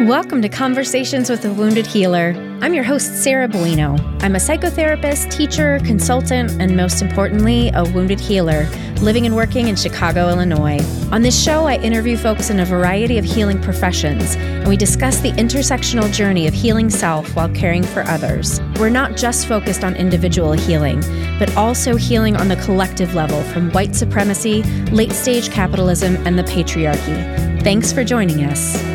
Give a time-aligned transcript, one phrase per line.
[0.00, 2.34] Welcome to Conversations with a Wounded Healer.
[2.60, 3.96] I'm your host, Sarah Bueno.
[4.22, 8.66] I'm a psychotherapist, teacher, consultant, and most importantly, a wounded healer
[9.00, 10.80] living and working in Chicago, Illinois.
[11.12, 15.20] On this show, I interview folks in a variety of healing professions, and we discuss
[15.20, 18.60] the intersectional journey of healing self while caring for others.
[18.80, 21.02] We're not just focused on individual healing,
[21.38, 26.44] but also healing on the collective level from white supremacy, late stage capitalism, and the
[26.44, 27.62] patriarchy.
[27.62, 28.93] Thanks for joining us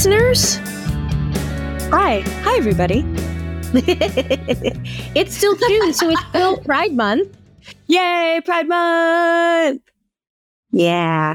[0.00, 0.56] listeners.
[1.92, 2.20] Hi.
[2.20, 3.04] Hi, everybody.
[5.14, 7.36] it's still June, so it's still Pride Month.
[7.86, 9.82] Yay, Pride Month.
[10.72, 11.34] Yeah.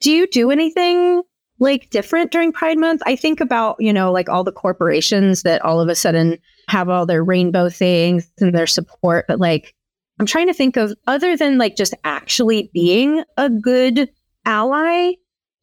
[0.00, 1.22] Do you do anything
[1.58, 3.00] like different during Pride Month?
[3.06, 6.36] I think about, you know, like all the corporations that all of a sudden
[6.68, 9.74] have all their rainbow things and their support, but like
[10.20, 14.10] I'm trying to think of other than like just actually being a good
[14.44, 15.12] ally,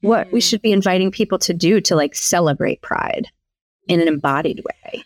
[0.04, 0.44] what we mm.
[0.44, 3.28] should be inviting people to do to like celebrate pride
[3.88, 5.04] in an embodied way.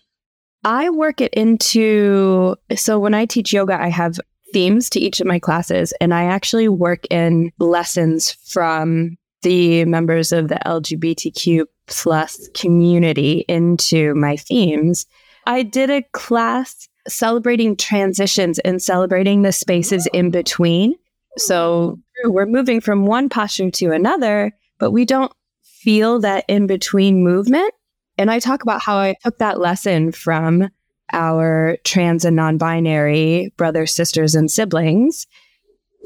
[0.63, 4.19] I work it into so when I teach yoga, I have
[4.53, 10.31] themes to each of my classes, and I actually work in lessons from the members
[10.31, 15.05] of the LGBTQ plus community into my themes.
[15.45, 20.95] I did a class celebrating transitions and celebrating the spaces in between.
[21.37, 25.31] So we're moving from one posture to another but we don't
[25.63, 27.73] feel that in between movement.
[28.17, 30.69] And I talk about how I took that lesson from
[31.13, 35.27] our trans and non binary brothers, sisters, and siblings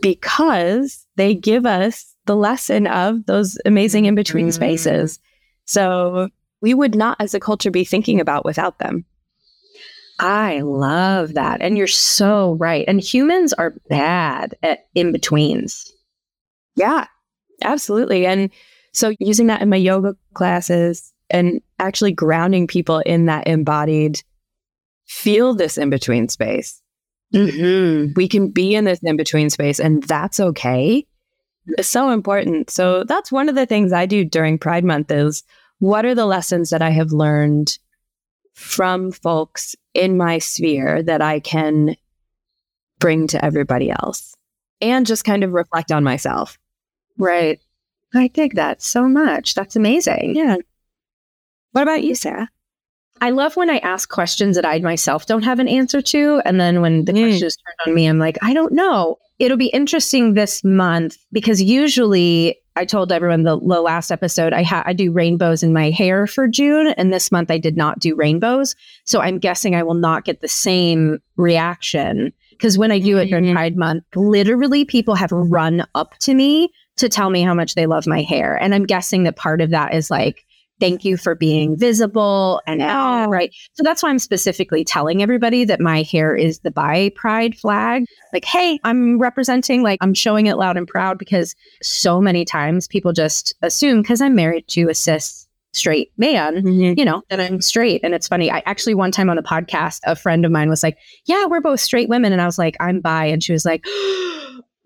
[0.02, 4.54] because they give us the lesson of those amazing in between mm.
[4.54, 5.20] spaces.
[5.66, 6.30] So
[6.62, 9.06] we would not, as a culture, be thinking about without them.
[10.20, 11.62] I love that.
[11.62, 12.86] And you're so right.
[12.88, 15.92] And humans are bad at in betweens.
[16.76, 17.08] Yeah.
[17.64, 18.26] Absolutely.
[18.26, 18.50] And
[18.94, 24.22] so using that in my yoga classes and actually grounding people in that embodied
[25.06, 26.82] feel this in between space.
[27.34, 28.14] Mm-hmm.
[28.16, 31.06] We can be in this in between space and that's okay.
[31.68, 32.70] It's so important.
[32.70, 35.44] So that's one of the things I do during Pride Month is
[35.80, 37.78] what are the lessons that I have learned
[38.54, 41.96] from folks in my sphere that I can
[43.00, 44.36] bring to everybody else
[44.82, 46.58] and just kind of reflect on myself.
[47.22, 47.60] Right.
[48.14, 49.54] I dig that so much.
[49.54, 50.36] That's amazing.
[50.36, 50.58] Yeah.
[51.72, 52.50] What about you, Sarah?
[53.22, 56.42] I love when I ask questions that I myself don't have an answer to.
[56.44, 57.22] And then when the mm.
[57.22, 59.20] question is turned on me, I'm like, I don't know.
[59.38, 64.64] It'll be interesting this month because usually I told everyone the, the last episode I
[64.64, 68.00] ha- I do rainbows in my hair for June, and this month I did not
[68.00, 68.76] do rainbows.
[69.04, 73.26] So I'm guessing I will not get the same reaction because when I do it
[73.28, 73.56] during mm-hmm.
[73.56, 76.72] Pride Month, literally people have run up to me
[77.02, 78.56] to tell me how much they love my hair.
[78.56, 80.46] And I'm guessing that part of that is like,
[80.80, 83.54] thank you for being visible and oh, right.
[83.74, 88.06] So that's why I'm specifically telling everybody that my hair is the bi pride flag.
[88.34, 92.88] Like, hey, I'm representing, like, I'm showing it loud and proud because so many times
[92.88, 97.00] people just assume because I'm married to a cis straight man, mm-hmm.
[97.00, 98.02] you know, that I'm straight.
[98.04, 98.52] And it's funny.
[98.52, 101.62] I actually, one time on the podcast, a friend of mine was like, yeah, we're
[101.62, 102.34] both straight women.
[102.34, 103.26] And I was like, I'm bi.
[103.26, 103.86] And she was like,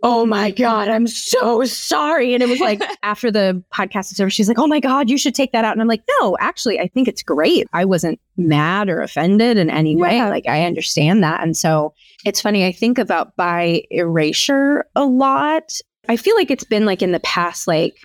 [0.03, 2.33] oh my God, I'm so sorry.
[2.33, 5.17] And it was like after the podcast is over, she's like, oh my God, you
[5.17, 5.71] should take that out.
[5.71, 7.67] And I'm like, no, actually, I think it's great.
[7.73, 10.17] I wasn't mad or offended in any way.
[10.17, 10.29] Yeah.
[10.29, 11.41] Like, I understand that.
[11.41, 11.93] And so
[12.25, 15.71] it's funny, I think about bi erasure a lot.
[16.07, 17.95] I feel like it's been like in the past, like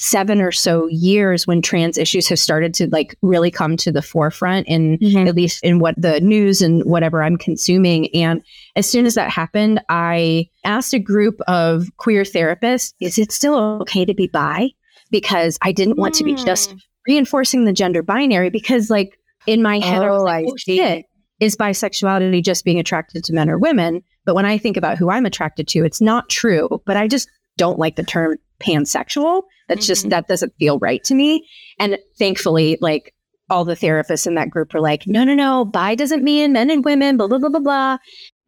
[0.00, 4.00] seven or so years when trans issues have started to like really come to the
[4.00, 5.26] forefront in mm-hmm.
[5.26, 8.08] at least in what the news and whatever I'm consuming.
[8.14, 8.40] And
[8.76, 13.56] as soon as that happened, I asked a group of queer therapists, is it still
[13.82, 14.68] okay to be bi?
[15.10, 16.18] Because I didn't want mm.
[16.18, 16.76] to be just hmm.
[17.08, 21.06] reinforcing the gender binary because like in my head, oh, I was like, oh, shit,
[21.40, 24.02] is bisexuality just being attracted to men or women?
[24.24, 26.82] But when I think about who I'm attracted to, it's not true.
[26.84, 29.42] But I just don't like the term pansexual.
[29.68, 29.86] That's mm-hmm.
[29.86, 31.46] just, that doesn't feel right to me.
[31.78, 33.14] And thankfully, like
[33.50, 36.70] all the therapists in that group were like, no, no, no, bi doesn't mean men
[36.70, 37.98] and women, blah, blah, blah, blah, blah.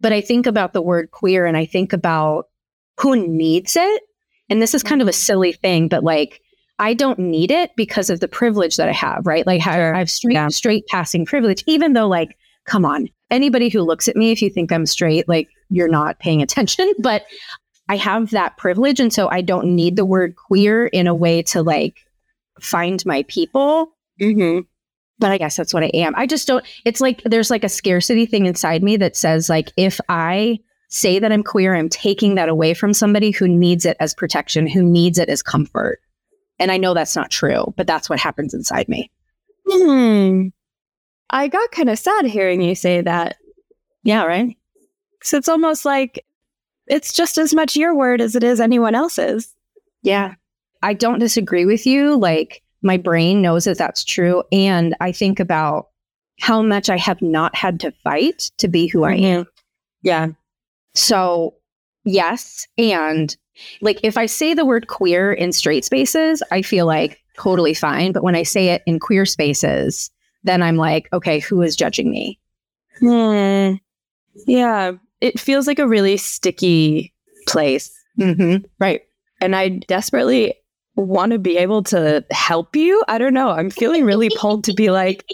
[0.01, 2.47] But I think about the word queer and I think about
[2.99, 4.03] who needs it.
[4.49, 5.17] And this is kind of a mm-hmm.
[5.17, 6.41] silly thing, but like,
[6.81, 9.47] I don't need it because of the privilege that I have, right?
[9.47, 10.49] Like, I have straight, yeah.
[10.49, 14.49] straight passing privilege, even though, like, come on, anybody who looks at me, if you
[14.49, 16.91] think I'm straight, like, you're not paying attention.
[17.03, 17.27] But
[17.91, 19.01] I have that privilege.
[19.01, 21.97] And so I don't need the word queer in a way to like
[22.61, 23.91] find my people.
[24.21, 24.61] Mm-hmm.
[25.19, 26.15] But I guess that's what I am.
[26.15, 29.73] I just don't, it's like there's like a scarcity thing inside me that says, like,
[29.77, 33.97] if I say that I'm queer, I'm taking that away from somebody who needs it
[33.99, 35.99] as protection, who needs it as comfort.
[36.61, 39.11] And I know that's not true, but that's what happens inside me.
[39.69, 40.47] Hmm.
[41.29, 43.37] I got kind of sad hearing you say that.
[44.05, 44.57] Yeah, right?
[45.25, 46.25] So it's almost like
[46.91, 49.55] it's just as much your word as it is anyone else's.
[50.03, 50.35] Yeah.
[50.83, 52.17] I don't disagree with you.
[52.17, 54.43] Like, my brain knows that that's true.
[54.51, 55.89] And I think about
[56.41, 59.25] how much I have not had to fight to be who mm-hmm.
[59.25, 59.47] I am.
[60.03, 60.29] Yeah.
[60.95, 61.55] So,
[62.05, 62.67] yes.
[62.79, 63.37] And
[63.83, 68.13] like, if I say the word queer in straight spaces, I feel like totally fine.
[68.13, 70.11] But when I say it in queer spaces,
[70.43, 72.41] then I'm like, okay, who is judging me?
[72.99, 73.75] Hmm.
[74.47, 74.93] Yeah.
[75.21, 77.13] It feels like a really sticky
[77.47, 77.93] place.
[78.19, 78.65] Mm-hmm.
[78.79, 79.03] Right.
[79.41, 80.55] And I desperately
[80.97, 83.03] want to be able to help you.
[83.09, 83.51] I don't know.
[83.51, 85.25] I'm feeling really pulled to be like,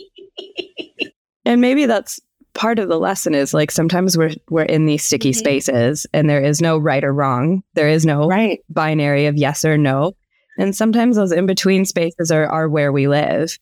[1.45, 2.21] and maybe that's
[2.55, 5.39] part of the lesson is like sometimes we're we're in these sticky mm-hmm.
[5.39, 7.63] spaces and there is no right or wrong.
[7.75, 10.17] There is no right binary of yes or no.
[10.59, 13.59] And sometimes those in between spaces are are where we live.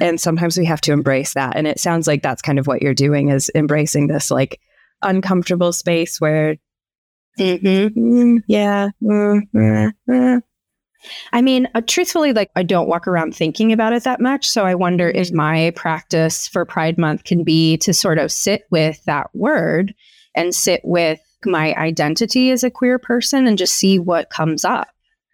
[0.00, 1.56] And sometimes we have to embrace that.
[1.56, 4.60] And it sounds like that's kind of what you're doing is embracing this like
[5.02, 6.56] uncomfortable space where
[7.38, 7.98] mm-hmm.
[7.98, 10.42] mm, yeah, mm, mm, mm.
[11.32, 14.48] I mean, uh, truthfully, like I don't walk around thinking about it that much.
[14.48, 15.36] So I wonder if mm-hmm.
[15.36, 19.94] my practice for Pride Month can be to sort of sit with that word
[20.34, 24.88] and sit with my identity as a queer person and just see what comes up.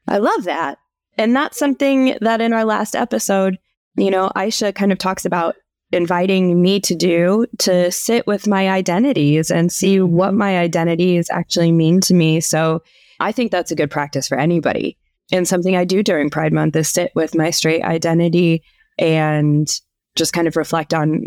[0.09, 0.79] I love that.
[1.19, 3.59] And that's something that in our last episode,
[3.97, 5.57] you know, Aisha kind of talks about
[5.91, 10.15] inviting me to do to sit with my identities and see mm-hmm.
[10.15, 12.41] what my identities actually mean to me.
[12.41, 12.83] So
[13.21, 14.99] I think that's a good practice for anybody
[15.31, 18.63] and something I do during Pride Month is sit with my straight identity
[18.99, 19.69] and
[20.17, 21.27] just kind of reflect on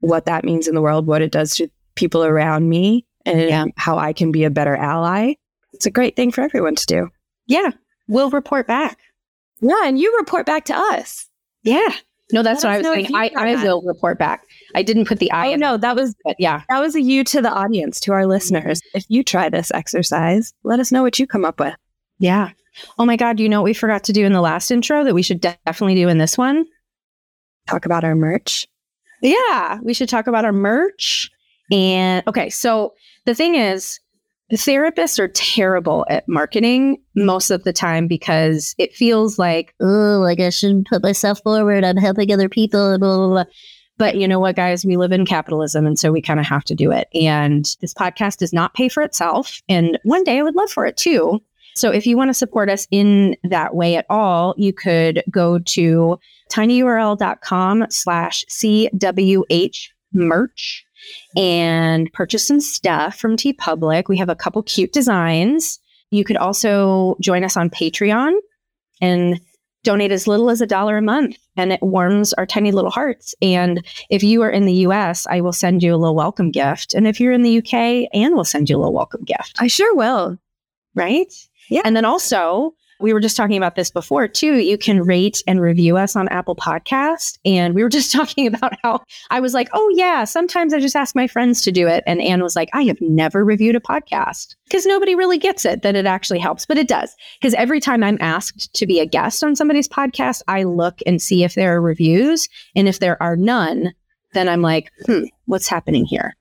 [0.00, 3.64] what that means in the world, what it does to people around me, and yeah.
[3.76, 5.34] how I can be a better ally.
[5.72, 7.08] It's a great thing for everyone to do.
[7.46, 7.70] Yeah.
[8.08, 8.98] We'll report back.
[9.60, 9.84] Yeah.
[9.84, 11.28] And you report back to us.
[11.62, 11.94] Yeah.
[12.32, 13.14] No, that's Let what I was saying.
[13.14, 14.44] I, I will report back.
[14.74, 15.52] I didn't put the I.
[15.52, 16.62] Oh, no, that was, but yeah.
[16.68, 18.80] That was a you to the audience, to our listeners.
[18.94, 21.74] If you try this exercise, let us know what you come up with.
[22.18, 22.50] Yeah.
[22.98, 25.14] Oh my God, you know what we forgot to do in the last intro that
[25.14, 26.64] we should definitely do in this one?
[27.68, 28.66] Talk about our merch.
[29.20, 31.30] Yeah, we should talk about our merch.
[31.70, 32.94] And okay, so
[33.24, 34.00] the thing is,
[34.52, 40.40] therapists are terrible at marketing most of the time because it feels like, oh, like
[40.40, 41.84] I shouldn't put myself forward.
[41.84, 42.98] I'm helping other people.
[42.98, 43.44] Blah, blah, blah.
[43.98, 44.84] But you know what, guys?
[44.84, 45.86] We live in capitalism.
[45.86, 47.08] And so we kind of have to do it.
[47.14, 49.60] And this podcast does not pay for itself.
[49.68, 51.40] And one day I would love for it too.
[51.74, 55.58] So if you want to support us in that way at all, you could go
[55.58, 56.18] to
[56.50, 60.84] tinyurl.com slash CWH merch
[61.36, 64.08] and purchase some stuff from TeePublic.
[64.08, 65.78] We have a couple cute designs.
[66.10, 68.34] You could also join us on Patreon
[69.00, 69.40] and
[69.84, 73.34] donate as little as a dollar a month and it warms our tiny little hearts.
[73.42, 76.94] And if you are in the US, I will send you a little welcome gift.
[76.94, 79.56] And if you're in the UK, Anne will send you a little welcome gift.
[79.58, 80.38] I sure will.
[80.94, 81.32] Right?
[81.68, 81.82] Yeah.
[81.84, 84.58] And then also, we were just talking about this before too.
[84.58, 87.38] You can rate and review us on Apple Podcast.
[87.44, 89.00] And we were just talking about how
[89.30, 92.04] I was like, oh, yeah, sometimes I just ask my friends to do it.
[92.06, 95.82] And Anne was like, I have never reviewed a podcast because nobody really gets it
[95.82, 97.14] that it actually helps, but it does.
[97.40, 101.20] Because every time I'm asked to be a guest on somebody's podcast, I look and
[101.20, 102.48] see if there are reviews.
[102.76, 103.92] And if there are none,
[104.32, 106.36] then I'm like, hmm, what's happening here?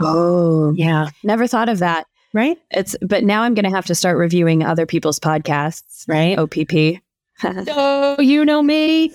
[0.00, 1.10] Oh, yeah.
[1.22, 2.58] Never thought of that right?
[2.70, 6.38] It's but now I'm going to have to start reviewing other people's podcasts, right?
[6.38, 7.02] OPP.
[7.68, 9.12] oh, you know me.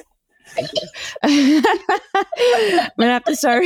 [1.24, 1.62] I'm
[3.00, 3.66] gonna have to start.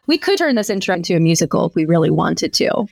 [0.06, 2.86] we could turn this intro into a musical if we really wanted to.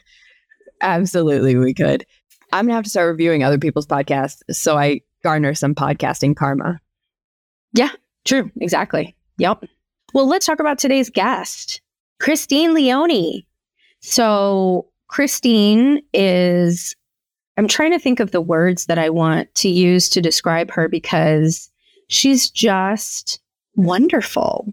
[0.80, 2.06] Absolutely, we could.
[2.52, 6.80] I'm gonna have to start reviewing other people's podcasts so I garner some podcasting karma.
[7.72, 7.90] Yeah,
[8.24, 8.50] true.
[8.60, 9.16] Exactly.
[9.38, 9.64] Yep.
[10.12, 11.80] Well, let's talk about today's guest,
[12.18, 13.44] Christine Leone.
[14.00, 16.94] So Christine is,
[17.56, 20.88] I'm trying to think of the words that I want to use to describe her
[20.88, 21.70] because
[22.08, 23.40] she's just
[23.76, 24.72] wonderful.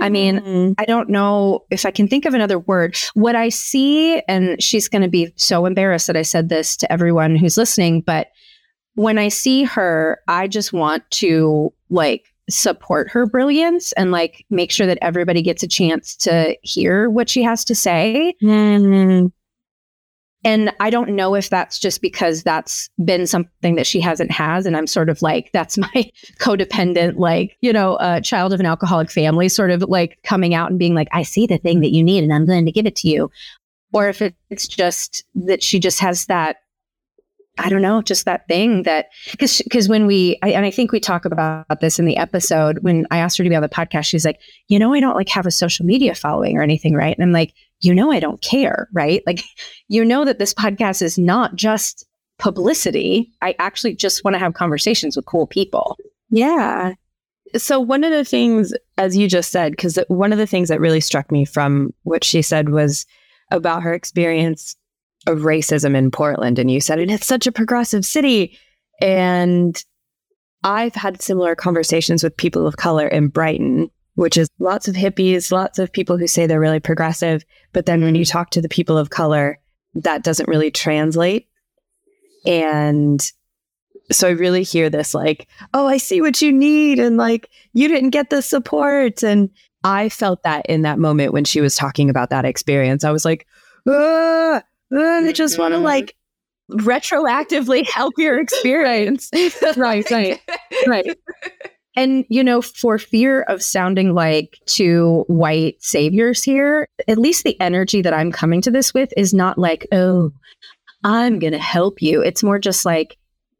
[0.00, 0.74] I mean, mm.
[0.78, 2.96] I don't know if I can think of another word.
[3.14, 6.92] What I see, and she's going to be so embarrassed that I said this to
[6.92, 8.28] everyone who's listening, but
[8.94, 14.70] when I see her, I just want to like support her brilliance and like make
[14.70, 18.34] sure that everybody gets a chance to hear what she has to say.
[18.42, 19.26] Mm-hmm.
[20.44, 24.66] And I don't know if that's just because that's been something that she hasn't has.
[24.66, 28.66] And I'm sort of like, that's my codependent, like, you know, uh, child of an
[28.66, 31.92] alcoholic family, sort of like coming out and being like, I see the thing that
[31.92, 33.30] you need and I'm going to give it to you.
[33.92, 36.56] Or if it's just that she just has that
[37.58, 40.90] I don't know, just that thing that because because when we I, and I think
[40.90, 43.68] we talk about this in the episode when I asked her to be on the
[43.68, 46.94] podcast, she's like, you know, I don't like have a social media following or anything,
[46.94, 47.14] right?
[47.16, 49.22] And I'm like, you know, I don't care, right?
[49.26, 49.42] Like,
[49.88, 52.06] you know that this podcast is not just
[52.38, 53.30] publicity.
[53.40, 55.96] I actually just want to have conversations with cool people.
[56.30, 56.94] Yeah.
[57.56, 60.80] So one of the things, as you just said, because one of the things that
[60.80, 63.06] really struck me from what she said was
[63.50, 64.74] about her experience
[65.26, 66.58] of racism in Portland.
[66.58, 68.58] And you said, it's such a progressive city.
[69.00, 69.82] And
[70.64, 75.50] I've had similar conversations with people of color in Brighton, which is lots of hippies,
[75.50, 77.44] lots of people who say they're really progressive.
[77.72, 79.58] But then when you talk to the people of color,
[79.94, 81.48] that doesn't really translate.
[82.46, 83.20] And
[84.10, 86.98] so I really hear this like, oh, I see what you need.
[86.98, 89.22] And like, you didn't get the support.
[89.22, 89.50] And
[89.84, 93.04] I felt that in that moment when she was talking about that experience.
[93.04, 93.46] I was like,
[93.88, 94.62] ah,
[94.94, 96.14] I just want to like
[96.70, 99.30] retroactively help your experience.
[99.76, 100.40] right, right,
[100.86, 101.16] right.
[101.94, 107.60] And, you know, for fear of sounding like two white saviors here, at least the
[107.60, 110.32] energy that I'm coming to this with is not like, oh,
[111.04, 112.22] I'm going to help you.
[112.22, 113.18] It's more just like,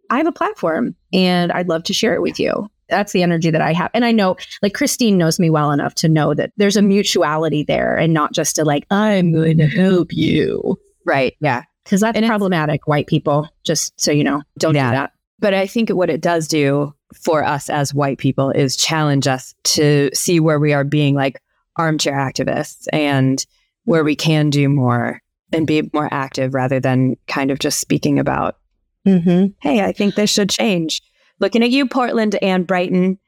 [0.09, 2.71] I have a platform and I'd love to share it with you.
[2.89, 3.91] That's the energy that I have.
[3.95, 7.65] And I know, like, Christine knows me well enough to know that there's a mutuality
[7.65, 10.79] there and not just to like, I'm going to help you.
[11.05, 11.37] Right.
[11.41, 11.65] Yeah.
[11.85, 14.91] Because that's and problematic, white people, just so you know, don't yeah.
[14.91, 15.13] do that.
[15.41, 19.55] But I think what it does do for us as white people is challenge us
[19.65, 21.43] to see where we are being like
[21.77, 23.45] armchair activists and
[23.85, 25.21] where we can do more
[25.53, 28.57] and be more active rather than kind of just speaking about,
[29.07, 29.47] mm-hmm.
[29.61, 31.03] hey, I think this should change.
[31.41, 33.19] Looking at you, Portland and Brighton,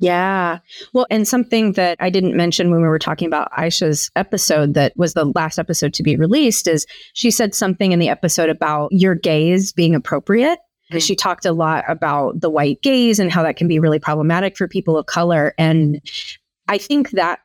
[0.00, 0.60] yeah.
[0.94, 4.96] Well, and something that I didn't mention when we were talking about Aisha's episode that
[4.96, 8.90] was the last episode to be released is she said something in the episode about
[8.92, 10.58] your gaze being appropriate.
[10.90, 11.00] Mm-hmm.
[11.00, 14.56] She talked a lot about the white gaze and how that can be really problematic
[14.56, 15.54] for people of color.
[15.58, 16.00] And
[16.66, 17.40] I think that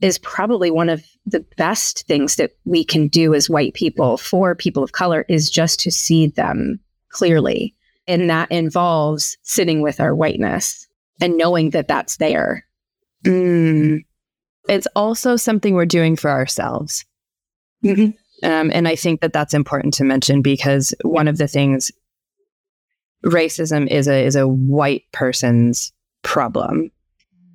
[0.00, 4.54] is probably one of the best things that we can do as white people for
[4.54, 6.80] people of color is just to see them
[7.10, 7.74] clearly.
[8.08, 10.88] And that involves sitting with our whiteness
[11.20, 12.66] and knowing that that's there.
[13.24, 14.04] Mm.
[14.68, 17.04] It's also something we're doing for ourselves.
[17.84, 18.10] Mm-hmm.
[18.44, 21.92] Um, and I think that that's important to mention because one of the things
[23.24, 25.92] racism is a is a white person's
[26.22, 26.90] problem,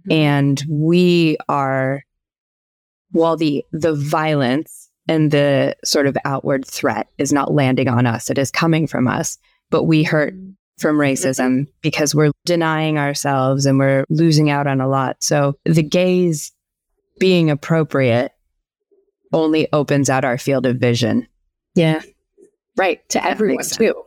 [0.10, 0.12] mm-hmm.
[0.12, 2.04] and we are
[3.12, 8.30] while the the violence and the sort of outward threat is not landing on us,
[8.30, 9.38] it is coming from us,
[9.70, 14.80] but we hurt mm from racism because we're denying ourselves and we're losing out on
[14.80, 15.18] a lot.
[15.20, 16.52] So the gaze
[17.20, 18.32] being appropriate
[19.34, 21.28] only opens out our field of vision.
[21.76, 22.02] Yeah.
[22.76, 23.08] Right.
[23.10, 24.04] To that everyone too.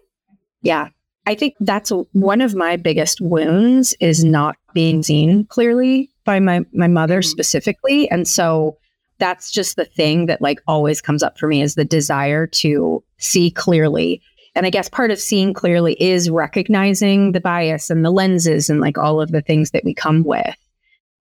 [0.62, 0.88] Yeah.
[1.26, 6.64] I think that's one of my biggest wounds is not being seen clearly by my,
[6.72, 7.28] my mother mm-hmm.
[7.28, 8.10] specifically.
[8.10, 8.78] And so
[9.18, 13.04] that's just the thing that like always comes up for me is the desire to
[13.18, 14.22] see clearly
[14.60, 18.78] and I guess part of seeing clearly is recognizing the bias and the lenses and
[18.78, 20.54] like all of the things that we come with.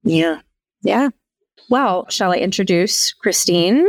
[0.03, 0.41] Yeah.
[0.81, 1.11] Yeah.
[1.69, 3.87] Well, shall I introduce Christine?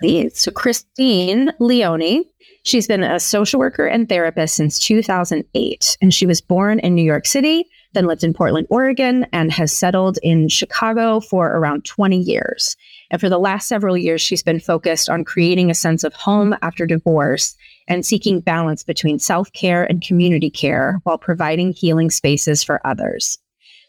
[0.00, 0.40] Please.
[0.40, 2.24] So, Christine Leone,
[2.64, 5.96] she's been a social worker and therapist since 2008.
[6.02, 9.72] And she was born in New York City, then lived in Portland, Oregon, and has
[9.72, 12.76] settled in Chicago for around 20 years.
[13.10, 16.54] And for the last several years, she's been focused on creating a sense of home
[16.62, 17.56] after divorce
[17.88, 23.38] and seeking balance between self care and community care while providing healing spaces for others.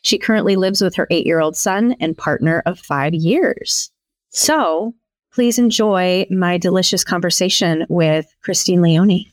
[0.01, 3.91] She currently lives with her eight year old son and partner of five years.
[4.29, 4.93] So
[5.33, 9.25] please enjoy my delicious conversation with Christine Leone.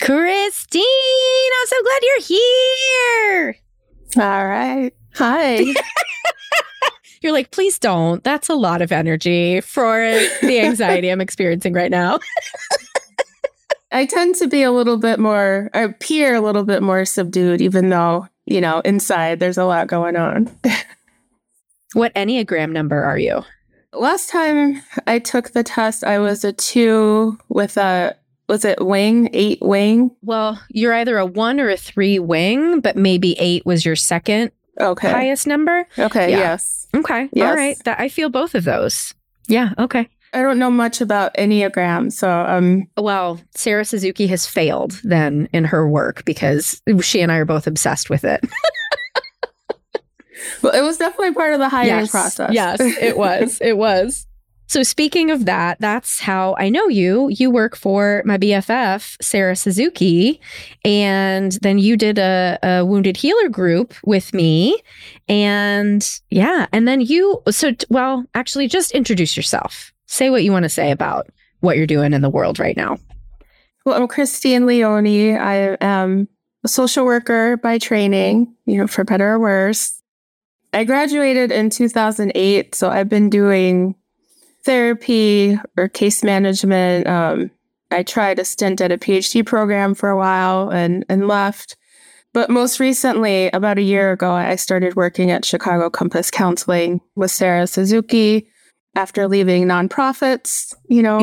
[0.00, 3.56] Christine, I'm so glad you're here.
[4.16, 4.92] All right.
[5.14, 5.74] Hi.
[7.20, 8.22] You're like, please don't.
[8.22, 9.98] That's a lot of energy for
[10.40, 12.20] the anxiety I'm experiencing right now.
[13.92, 17.60] I tend to be a little bit more, I appear a little bit more subdued,
[17.60, 20.54] even though, you know, inside there's a lot going on.
[21.94, 23.42] what Enneagram number are you?
[23.92, 28.14] Last time I took the test, I was a two with a,
[28.48, 30.10] was it wing, eight wing?
[30.22, 34.52] Well, you're either a one or a three wing, but maybe eight was your second
[34.80, 35.10] okay.
[35.10, 35.86] highest number.
[35.98, 36.38] Okay, yeah.
[36.38, 36.88] yes.
[36.94, 37.28] Okay.
[37.32, 37.48] Yes.
[37.48, 37.76] All right.
[37.84, 39.14] That, I feel both of those.
[39.46, 39.74] Yeah.
[39.78, 40.08] Okay.
[40.32, 42.12] I don't know much about Enneagram.
[42.12, 47.36] So, um, well, Sarah Suzuki has failed then in her work because she and I
[47.36, 48.44] are both obsessed with it.
[50.62, 52.50] well, it was definitely part of the hiring yes, process.
[52.52, 53.58] yes, it was.
[53.60, 54.26] It was.
[54.68, 57.28] So, speaking of that, that's how I know you.
[57.30, 60.42] You work for my BFF, Sarah Suzuki,
[60.84, 64.78] and then you did a, a wounded healer group with me.
[65.26, 69.90] And yeah, and then you, so, well, actually, just introduce yourself.
[70.04, 71.28] Say what you want to say about
[71.60, 72.98] what you're doing in the world right now.
[73.86, 75.06] Well, I'm Christine Leone.
[75.06, 76.28] I am
[76.62, 80.02] a social worker by training, you know, for better or worse.
[80.74, 83.94] I graduated in 2008, so I've been doing
[84.68, 87.06] therapy or case management.
[87.06, 87.50] Um,
[87.90, 91.74] I tried a stint at a PhD program for a while and, and left.
[92.34, 97.30] But most recently, about a year ago, I started working at Chicago Compass Counseling with
[97.30, 98.50] Sarah Suzuki
[98.94, 101.18] after leaving nonprofits, you know.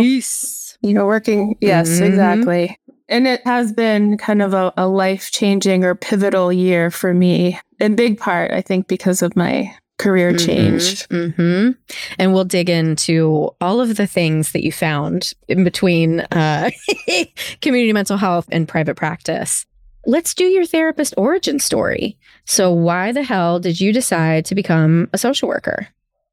[0.82, 1.56] You know, working.
[1.62, 2.06] Yes, mm-hmm.
[2.06, 2.80] exactly.
[3.08, 7.60] And it has been kind of a, a life changing or pivotal year for me,
[7.80, 11.08] in big part, I think, because of my career mm-hmm, change.
[11.08, 11.72] Mm-hmm.
[12.20, 16.72] And we'll dig into all of the things that you found in between uh,
[17.62, 19.66] community mental health and private practice.
[20.06, 22.18] Let's do your therapist origin story.
[22.46, 25.88] So, why the hell did you decide to become a social worker?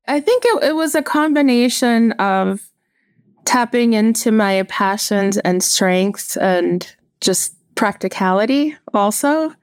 [0.07, 2.61] I think it, it was a combination of
[3.45, 9.55] tapping into my passions and strengths and just practicality also.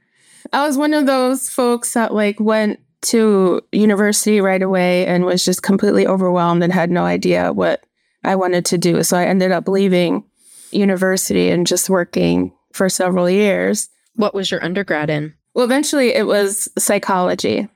[0.52, 5.46] I was one of those folks that like went to university right away and was
[5.46, 7.86] just completely overwhelmed and had no idea what
[8.24, 9.02] I wanted to do.
[9.04, 10.26] So I ended up leaving
[10.72, 13.90] university and just working for several years.
[14.16, 15.34] What was your undergrad in?
[15.54, 17.68] Well, eventually it was psychology.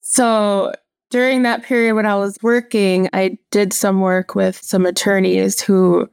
[0.00, 0.72] So
[1.10, 6.08] during that period when I was working, I did some work with some attorneys who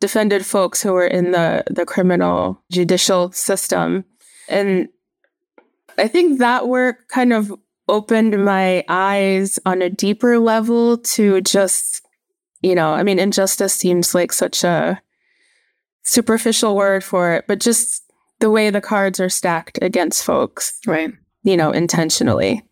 [0.00, 4.04] defended folks who were in the, the criminal judicial system.
[4.48, 4.88] And
[6.00, 7.52] I think that work kind of
[7.88, 12.02] opened my eyes on a deeper level to just,
[12.62, 15.00] you know, I mean, injustice seems like such a
[16.02, 18.02] superficial word for it, but just
[18.38, 20.78] the way the cards are stacked against folks.
[20.86, 21.12] Right.
[21.42, 22.62] You know, intentionally.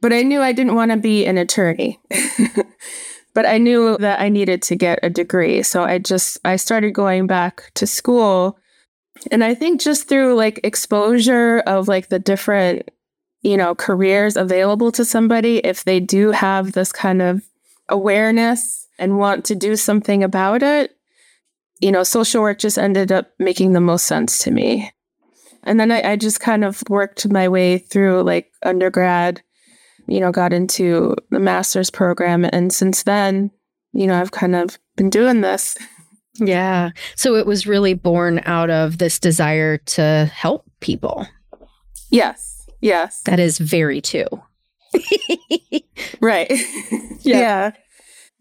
[0.00, 2.00] But I knew I didn't want to be an attorney.
[3.34, 5.62] but I knew that I needed to get a degree.
[5.62, 8.58] So I just I started going back to school
[9.30, 12.90] and I think just through like exposure of like the different,
[13.42, 17.42] you know, careers available to somebody, if they do have this kind of
[17.88, 20.96] awareness and want to do something about it,
[21.80, 24.90] you know, social work just ended up making the most sense to me.
[25.62, 29.42] And then I, I just kind of worked my way through like undergrad,
[30.06, 32.44] you know, got into the master's program.
[32.44, 33.50] And since then,
[33.92, 35.76] you know, I've kind of been doing this.
[36.38, 36.90] Yeah.
[37.16, 41.26] So it was really born out of this desire to help people.
[42.10, 42.66] Yes.
[42.80, 43.22] Yes.
[43.22, 44.26] That is very too.
[46.20, 46.50] right.
[47.20, 47.38] yeah.
[47.38, 47.70] yeah.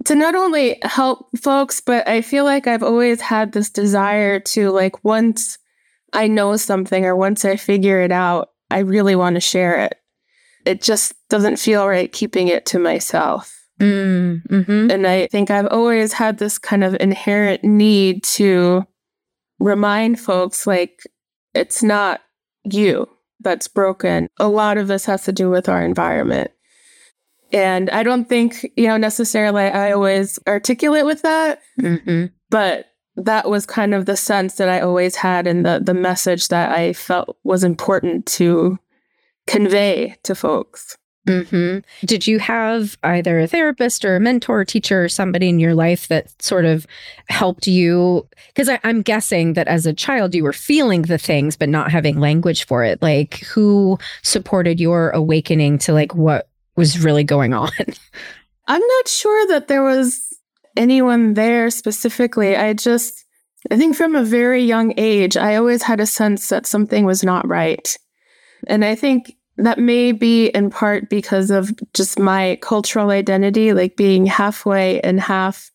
[0.05, 4.69] To not only help folks, but I feel like I've always had this desire to,
[4.69, 5.57] like, once
[6.13, 9.95] I know something or once I figure it out, I really want to share it.
[10.65, 13.56] It just doesn't feel right keeping it to myself.
[13.79, 18.85] Mm, hmm And I think I've always had this kind of inherent need to
[19.59, 21.01] remind folks like,
[21.53, 22.21] it's not
[22.63, 23.07] you
[23.39, 24.29] that's broken.
[24.39, 26.51] A lot of this has to do with our environment.
[27.53, 32.25] And I don't think, you know, necessarily I always articulate with that, mm-hmm.
[32.49, 36.49] but that was kind of the sense that I always had and the, the message
[36.49, 38.77] that I felt was important to
[39.47, 40.97] convey to folks.
[41.27, 41.79] Mm-hmm.
[42.05, 46.07] Did you have either a therapist or a mentor, teacher, or somebody in your life
[46.07, 46.87] that sort of
[47.29, 48.27] helped you?
[48.47, 52.19] Because I'm guessing that as a child, you were feeling the things, but not having
[52.19, 53.01] language for it.
[53.01, 57.71] Like, who supported your awakening to like what was really going on?
[58.67, 60.33] I'm not sure that there was
[60.75, 62.55] anyone there specifically.
[62.55, 63.25] I just,
[63.71, 67.23] I think from a very young age, I always had a sense that something was
[67.23, 67.97] not right.
[68.67, 73.95] And I think that may be in part because of just my cultural identity, like
[73.95, 75.71] being halfway and half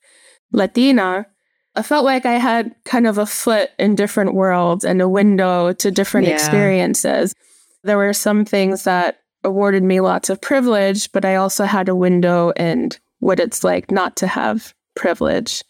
[0.53, 1.27] Latina.
[1.75, 5.73] I felt like I had kind of a foot in different worlds and a window
[5.73, 6.35] to different yeah.
[6.35, 7.35] experiences.
[7.83, 11.97] There were some things that awarded me lots of privilege, but I also had a
[11.97, 15.65] window in what it's like not to have privilege.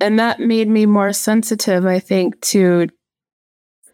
[0.00, 2.88] And that made me more sensitive, I think, to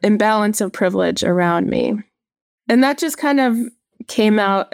[0.02, 1.98] imbalance of privilege around me.
[2.72, 3.58] And that just kind of
[4.08, 4.72] came out,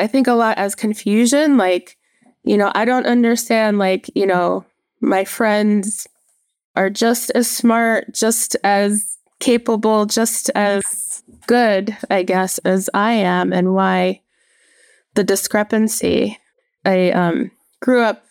[0.00, 1.56] I think, a lot as confusion.
[1.56, 1.96] Like,
[2.42, 4.64] you know, I don't understand, like, you know,
[5.00, 6.08] my friends
[6.74, 13.52] are just as smart, just as capable, just as good, I guess, as I am,
[13.52, 14.22] and why
[15.14, 16.40] the discrepancy.
[16.84, 18.24] I um, grew up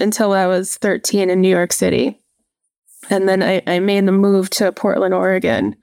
[0.00, 2.18] until I was 13 in New York City.
[3.10, 5.76] And then I, I made the move to Portland, Oregon,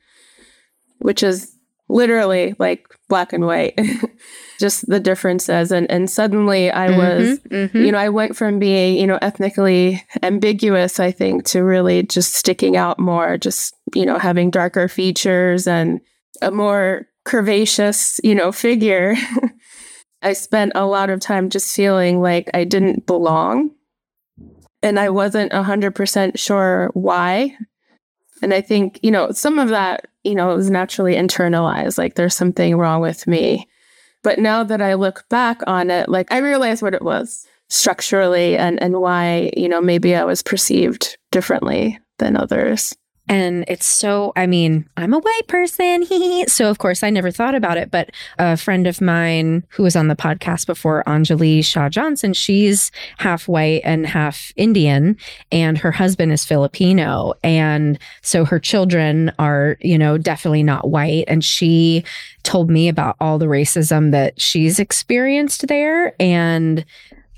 [0.97, 1.55] which is
[1.91, 3.79] literally like black and white,
[4.59, 5.71] just the differences.
[5.71, 7.77] And, and suddenly I mm-hmm, was, mm-hmm.
[7.77, 12.33] you know, I went from being, you know, ethnically ambiguous, I think, to really just
[12.33, 15.99] sticking out more, just, you know, having darker features and
[16.41, 19.15] a more curvaceous, you know, figure.
[20.21, 23.71] I spent a lot of time just feeling like I didn't belong.
[24.83, 27.55] And I wasn't 100% sure why.
[28.41, 32.15] And I think, you know, some of that, you know, it was naturally internalized, like
[32.15, 33.67] there's something wrong with me.
[34.23, 38.57] But now that I look back on it, like I realize what it was structurally
[38.57, 42.95] and, and why, you know, maybe I was perceived differently than others.
[43.31, 46.05] And it's so, I mean, I'm a white person.
[46.47, 47.89] so, of course, I never thought about it.
[47.89, 52.91] But a friend of mine who was on the podcast before, Anjali Shaw Johnson, she's
[53.19, 55.15] half white and half Indian,
[55.49, 57.33] and her husband is Filipino.
[57.41, 61.23] And so her children are, you know, definitely not white.
[61.29, 62.03] And she
[62.43, 66.21] told me about all the racism that she's experienced there.
[66.21, 66.83] And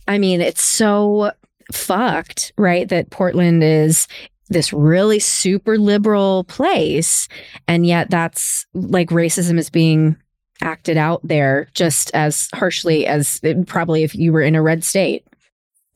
[0.08, 1.34] I mean, it's so
[1.72, 2.90] fucked, right?
[2.90, 4.08] That Portland is
[4.54, 7.28] this really super liberal place.
[7.68, 10.16] And yet that's like racism is being
[10.62, 14.84] acted out there just as harshly as it, probably if you were in a red
[14.84, 15.26] state.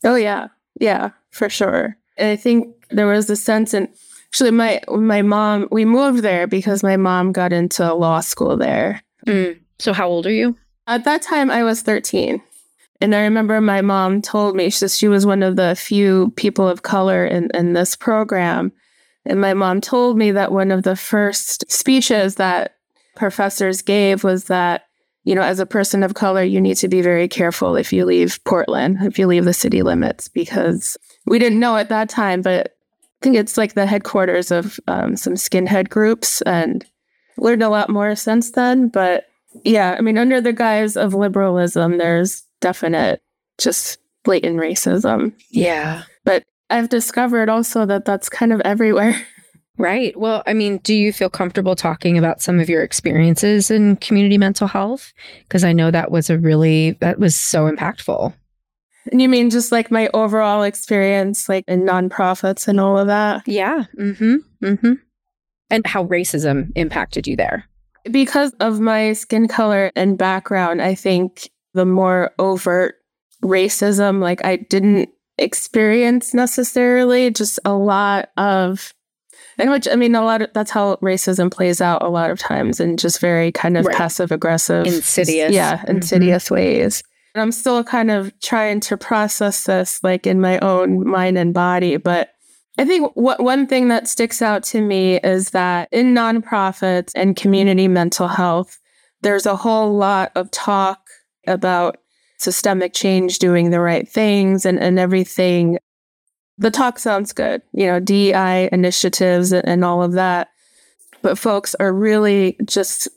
[0.03, 0.47] Oh, yeah.
[0.79, 1.97] Yeah, for sure.
[2.17, 3.89] And I think there was a sense in
[4.27, 9.01] actually my my mom we moved there because my mom got into law school there.
[9.25, 9.59] Mm.
[9.79, 10.55] So how old are you?
[10.85, 12.41] At that time I was 13.
[12.99, 16.67] And I remember my mom told me she, she was one of the few people
[16.67, 18.71] of color in, in this program.
[19.25, 22.75] And my mom told me that one of the first speeches that
[23.15, 24.85] professors gave was that,
[25.25, 28.05] you know, as a person of color, you need to be very careful if you
[28.05, 32.41] leave Portland, if you leave the city limits, because we didn't know at that time,
[32.41, 32.77] but
[33.21, 36.85] I think it's like the headquarters of um, some skinhead groups and
[37.37, 38.89] learned a lot more since then.
[38.89, 39.25] But
[39.63, 43.21] yeah, I mean, under the guise of liberalism, there's definite,
[43.57, 45.33] just blatant racism.
[45.51, 46.03] Yeah.
[46.25, 49.15] But I've discovered also that that's kind of everywhere.
[49.79, 50.17] Right.
[50.17, 54.37] Well, I mean, do you feel comfortable talking about some of your experiences in community
[54.37, 55.13] mental health?
[55.43, 58.33] Because I know that was a really, that was so impactful.
[59.11, 63.47] And you mean just like my overall experience, like in nonprofits and all of that?
[63.47, 63.85] Yeah.
[63.97, 64.35] Mm hmm.
[64.65, 64.93] Mm hmm.
[65.69, 67.65] And how racism impacted you there?
[68.09, 72.95] Because of my skin color and background, I think the more overt
[73.43, 78.93] racism, like I didn't experience necessarily, just a lot of
[79.57, 82.39] and which I mean a lot of that's how racism plays out a lot of
[82.39, 83.95] times in just very kind of right.
[83.95, 85.97] passive aggressive insidious yeah mm-hmm.
[85.97, 86.55] insidious mm-hmm.
[86.55, 91.37] ways and i'm still kind of trying to process this like in my own mind
[91.37, 92.29] and body but
[92.77, 97.35] i think what one thing that sticks out to me is that in nonprofits and
[97.35, 98.79] community mental health
[99.21, 101.06] there's a whole lot of talk
[101.47, 101.97] about
[102.37, 105.79] systemic change, doing the right things, and, and everything.
[106.57, 110.49] The talk sounds good, you know, DEI initiatives and, and all of that.
[111.21, 113.07] But folks are really just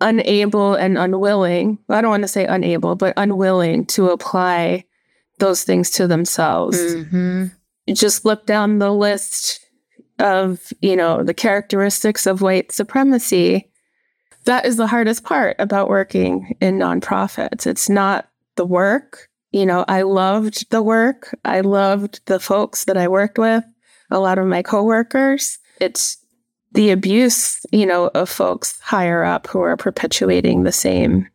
[0.00, 1.78] unable and unwilling.
[1.88, 4.84] I don't want to say unable, but unwilling to apply
[5.38, 6.78] those things to themselves.
[6.78, 7.46] Mm-hmm.
[7.92, 9.60] Just look down the list
[10.18, 13.69] of, you know, the characteristics of white supremacy
[14.44, 17.66] that is the hardest part about working in nonprofits.
[17.66, 19.28] It's not the work.
[19.52, 21.36] You know, I loved the work.
[21.44, 23.64] I loved the folks that I worked with,
[24.10, 25.58] a lot of my coworkers.
[25.80, 26.18] It's
[26.72, 31.28] the abuse, you know, of folks higher up who are perpetuating the same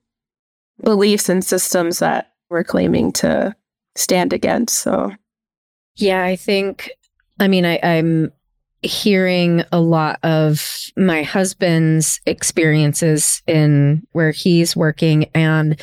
[0.84, 3.56] beliefs and systems that we're claiming to
[3.96, 4.80] stand against.
[4.80, 5.12] So,
[5.96, 6.92] yeah, I think,
[7.40, 8.32] I mean, I, I'm
[8.86, 15.26] hearing a lot of my husband's experiences in where he's working.
[15.34, 15.80] And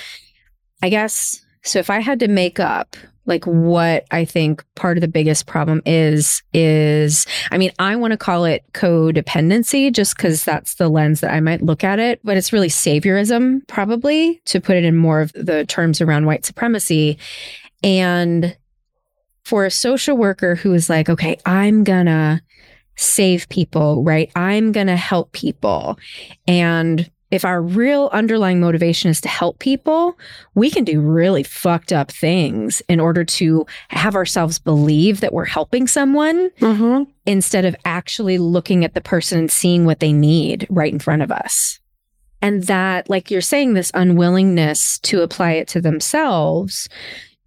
[0.82, 5.00] I guess, so if I had to make up like what I think part of
[5.00, 10.44] the biggest problem is, is I mean, I want to call it codependency just because
[10.44, 14.60] that's the lens that I might look at it, but it's really saviorism, probably to
[14.60, 17.16] put it in more of the terms around white supremacy.
[17.84, 18.56] And
[19.44, 22.42] for a social worker who is like, okay, I'm gonna
[22.96, 24.30] save people, right?
[24.36, 25.98] I'm going to help people.
[26.46, 30.18] And if our real underlying motivation is to help people,
[30.54, 35.46] we can do really fucked up things in order to have ourselves believe that we're
[35.46, 37.10] helping someone mm-hmm.
[37.24, 41.22] instead of actually looking at the person and seeing what they need right in front
[41.22, 41.80] of us.
[42.42, 46.88] And that, like you're saying, this unwillingness to apply it to themselves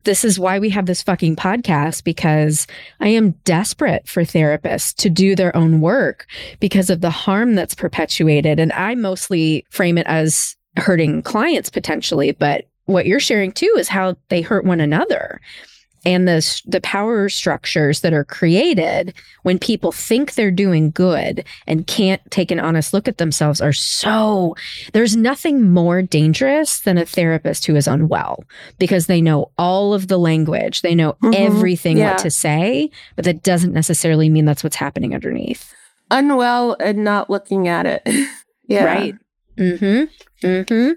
[0.05, 2.65] this is why we have this fucking podcast because
[2.99, 6.27] I am desperate for therapists to do their own work
[6.59, 8.59] because of the harm that's perpetuated.
[8.59, 13.87] And I mostly frame it as hurting clients potentially, but what you're sharing too is
[13.87, 15.41] how they hurt one another
[16.05, 19.13] and the the power structures that are created
[19.43, 23.73] when people think they're doing good and can't take an honest look at themselves are
[23.73, 24.55] so
[24.93, 28.43] there's nothing more dangerous than a therapist who is unwell
[28.77, 30.81] because they know all of the language.
[30.81, 31.33] They know mm-hmm.
[31.33, 32.11] everything yeah.
[32.11, 35.73] what to say but that doesn't necessarily mean that's what's happening underneath.
[36.11, 38.07] Unwell and not looking at it.
[38.67, 38.85] Yeah.
[38.85, 39.13] Right.
[39.59, 40.09] Mhm
[40.41, 40.95] mhm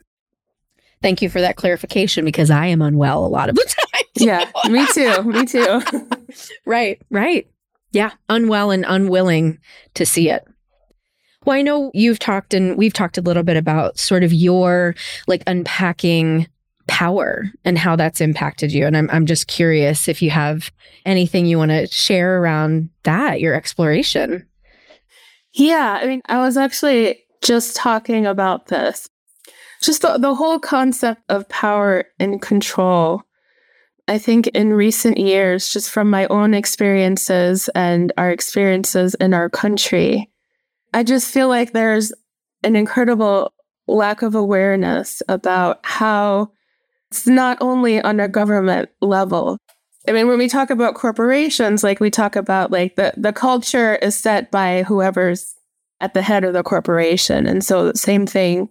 [1.02, 3.87] Thank you for that clarification because I am unwell a lot of the time.
[4.20, 5.22] Yeah, me too.
[5.22, 5.82] Me too.
[6.66, 7.46] right, right.
[7.92, 9.58] Yeah, unwell and unwilling
[9.94, 10.46] to see it.
[11.44, 14.94] Well, I know you've talked and we've talked a little bit about sort of your
[15.26, 16.46] like unpacking
[16.86, 18.86] power and how that's impacted you.
[18.86, 20.70] And I'm, I'm just curious if you have
[21.06, 24.46] anything you want to share around that, your exploration.
[25.52, 25.98] Yeah.
[26.02, 29.08] I mean, I was actually just talking about this
[29.82, 33.22] just the, the whole concept of power and control.
[34.08, 39.50] I think in recent years, just from my own experiences and our experiences in our
[39.50, 40.30] country,
[40.94, 42.12] I just feel like there's
[42.64, 43.52] an incredible
[43.86, 46.50] lack of awareness about how
[47.10, 49.58] it's not only on a government level.
[50.08, 53.96] I mean, when we talk about corporations, like we talk about like the, the culture
[53.96, 55.54] is set by whoever's
[56.00, 57.46] at the head of the corporation.
[57.46, 58.70] And so the same thing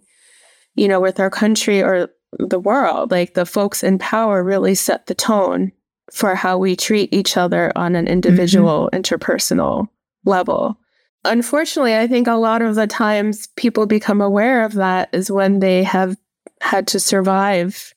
[0.78, 3.10] you know, with our country or the world.
[3.10, 5.72] Like the folks in power really set the tone
[6.12, 9.00] for how we treat each other on an individual, mm-hmm.
[9.00, 9.88] interpersonal
[10.24, 10.78] level.
[11.24, 15.58] Unfortunately, I think a lot of the times people become aware of that is when
[15.58, 16.16] they have
[16.60, 17.94] had to survive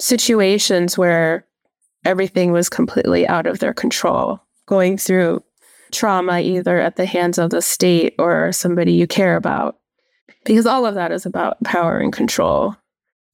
[0.00, 1.46] situations where
[2.04, 5.42] everything was completely out of their control, going through
[5.92, 9.80] trauma either at the hands of the state or somebody you care about
[10.44, 12.76] because all of that is about power and control.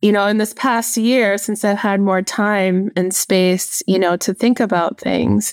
[0.06, 4.16] You know, in this past year, since I've had more time and space, you know,
[4.18, 5.52] to think about things,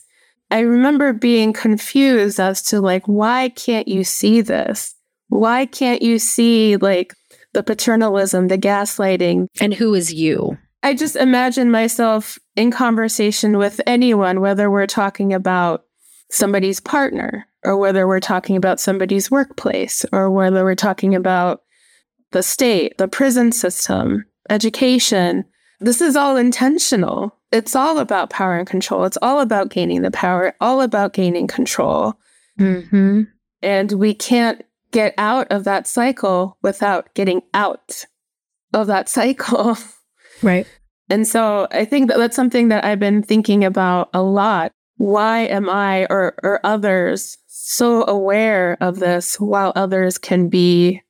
[0.52, 4.94] I remember being confused as to like, why can't you see this?
[5.30, 7.16] Why can't you see like
[7.54, 9.48] the paternalism, the gaslighting?
[9.60, 10.56] And who is you?
[10.84, 15.86] I just imagine myself in conversation with anyone, whether we're talking about
[16.30, 21.62] somebody's partner or whether we're talking about somebody's workplace or whether we're talking about
[22.34, 25.46] the state, the prison system, education.
[25.80, 27.38] This is all intentional.
[27.52, 29.04] It's all about power and control.
[29.06, 32.16] It's all about gaining the power, all about gaining control.
[32.60, 33.24] Mm-hmm.
[33.62, 38.06] And we can't get out of that cycle without getting out
[38.74, 39.78] of that cycle.
[40.42, 40.68] Right.
[41.10, 44.72] And so I think that that's something that I've been thinking about a lot.
[44.98, 51.02] Why am I or, or others so aware of this while others can be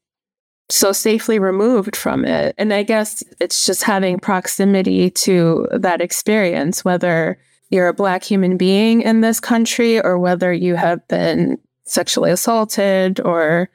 [0.70, 2.56] so safely removed from it.
[2.58, 7.38] And I guess it's just having proximity to that experience, whether
[7.70, 13.20] you're a Black human being in this country or whether you have been sexually assaulted
[13.22, 13.70] or,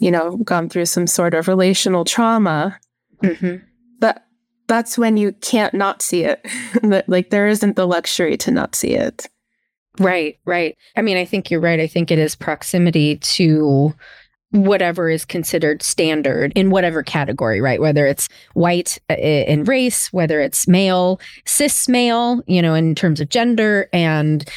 [0.00, 2.78] you know, gone through some sort of relational trauma.
[3.22, 3.64] Mm-hmm.
[3.98, 4.24] But
[4.68, 6.46] that's when you can't not see it.
[7.08, 9.28] like there isn't the luxury to not see it.
[9.98, 10.76] Right, right.
[10.96, 11.80] I mean, I think you're right.
[11.80, 13.94] I think it is proximity to
[14.52, 17.80] whatever is considered standard in whatever category, right?
[17.80, 23.20] Whether it's white uh, in race, whether it's male, cis male, you know, in terms
[23.20, 23.88] of gender.
[23.92, 24.48] And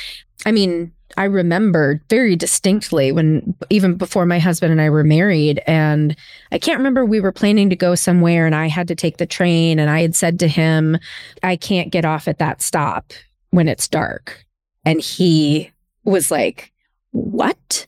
[0.45, 5.61] I mean, I remember very distinctly when even before my husband and I were married,
[5.65, 6.15] and
[6.51, 9.25] I can't remember we were planning to go somewhere and I had to take the
[9.25, 10.97] train, and I had said to him,
[11.41, 13.13] I can't get off at that stop
[13.51, 14.43] when it's dark.
[14.83, 15.71] And he
[16.03, 16.73] was like,
[17.11, 17.87] What?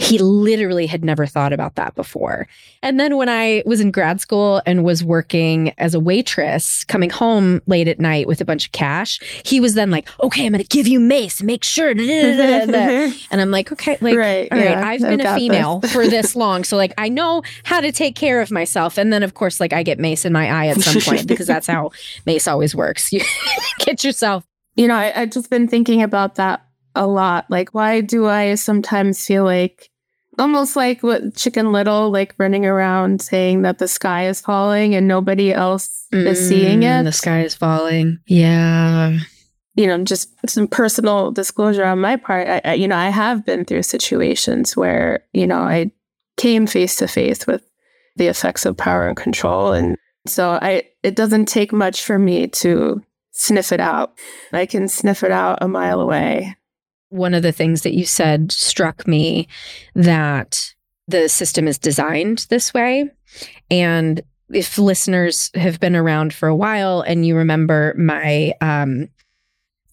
[0.00, 2.48] He literally had never thought about that before.
[2.82, 7.10] And then when I was in grad school and was working as a waitress, coming
[7.10, 10.52] home late at night with a bunch of cash, he was then like, okay, I'm
[10.52, 11.90] going to give you mace, make sure.
[11.98, 16.34] and I'm like, okay, like, right, all yeah, right, I've been a female for this
[16.34, 16.64] long.
[16.64, 18.98] So like, I know how to take care of myself.
[18.98, 21.46] And then of course, like I get mace in my eye at some point because
[21.46, 21.90] that's how
[22.26, 23.12] mace always works.
[23.12, 23.20] You
[23.78, 24.44] get yourself
[24.76, 27.46] you know, I, I've just been thinking about that a lot.
[27.50, 29.89] Like, why do I sometimes feel like
[30.40, 35.06] almost like what Chicken Little, like running around saying that the sky is falling and
[35.06, 37.04] nobody else mm, is seeing it?
[37.04, 38.18] The sky is falling.
[38.26, 39.18] Yeah.
[39.76, 42.48] You know, just some personal disclosure on my part.
[42.48, 45.92] I, I, you know, I have been through situations where, you know, I
[46.36, 47.62] came face to face with
[48.16, 49.72] the effects of power and control.
[49.72, 54.18] And so I, it doesn't take much for me to sniff it out.
[54.52, 56.56] I can sniff it out a mile away.
[57.10, 59.46] One of the things that you said struck me
[59.94, 60.74] that
[61.06, 63.10] the system is designed this way.
[63.70, 69.08] And if listeners have been around for a while and you remember my, um,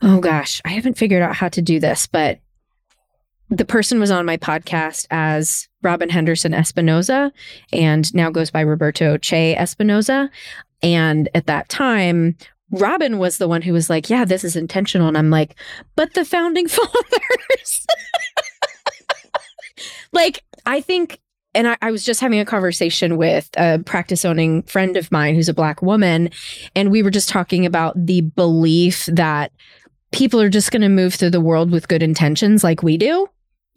[0.02, 2.40] oh gosh, I haven't figured out how to do this, but
[3.50, 7.32] the person was on my podcast as Robyn Henderson Espinoza
[7.72, 10.30] and now goes by Roberto Che Espinoza.
[10.84, 12.36] And at that time,
[12.72, 15.08] Robyn was the one who was like, Yeah, this is intentional.
[15.08, 15.56] And I'm like,
[15.96, 17.86] But the founding fathers.
[20.12, 21.20] like, I think,
[21.54, 25.36] and I, I, was just having a conversation with a practice owning friend of mine
[25.36, 26.30] who's a Black woman.
[26.76, 29.52] And we were just talking about the belief that
[30.12, 33.28] people are just going to move through the world with good intentions like we do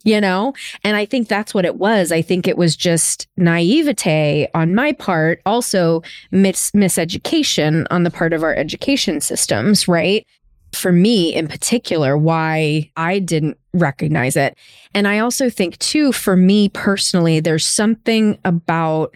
[0.03, 0.53] you know?
[0.83, 2.11] And I think that's what it was.
[2.11, 8.33] I think it was just naivete on my part, also mis- miseducation on the part
[8.33, 10.25] of our education systems, right?
[10.73, 14.57] For me in particular, why I didn't recognize it.
[14.93, 19.15] And I also think, too, for me personally, there's something about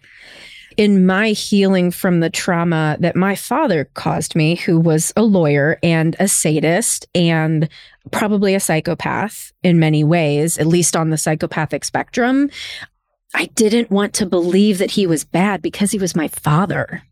[0.78, 5.80] in my healing from the trauma that my father caused me, who was a lawyer
[5.82, 7.70] and a sadist and
[8.12, 12.50] probably a psychopath in many ways, at least on the psychopathic spectrum.
[13.34, 17.04] I didn't want to believe that he was bad because he was my father.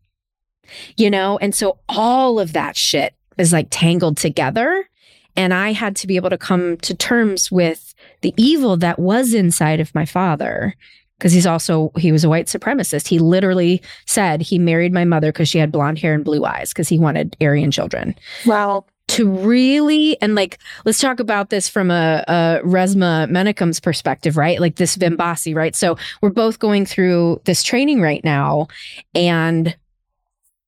[0.97, 4.87] You know, and so all of that shit is like tangled together.
[5.35, 9.33] And I had to be able to come to terms with the evil that was
[9.33, 10.75] inside of my father
[11.23, 13.07] because he's also he was a white supremacist.
[13.07, 16.73] He literally said he married my mother because she had blonde hair and blue eyes
[16.73, 18.13] because he wanted Aryan children.
[18.45, 18.83] Wow.
[19.09, 24.59] To really and like let's talk about this from a, a Resmaa Menakem's perspective, right?
[24.59, 25.77] Like this Vimbasi, right?
[25.77, 28.67] So we're both going through this training right now,
[29.15, 29.77] and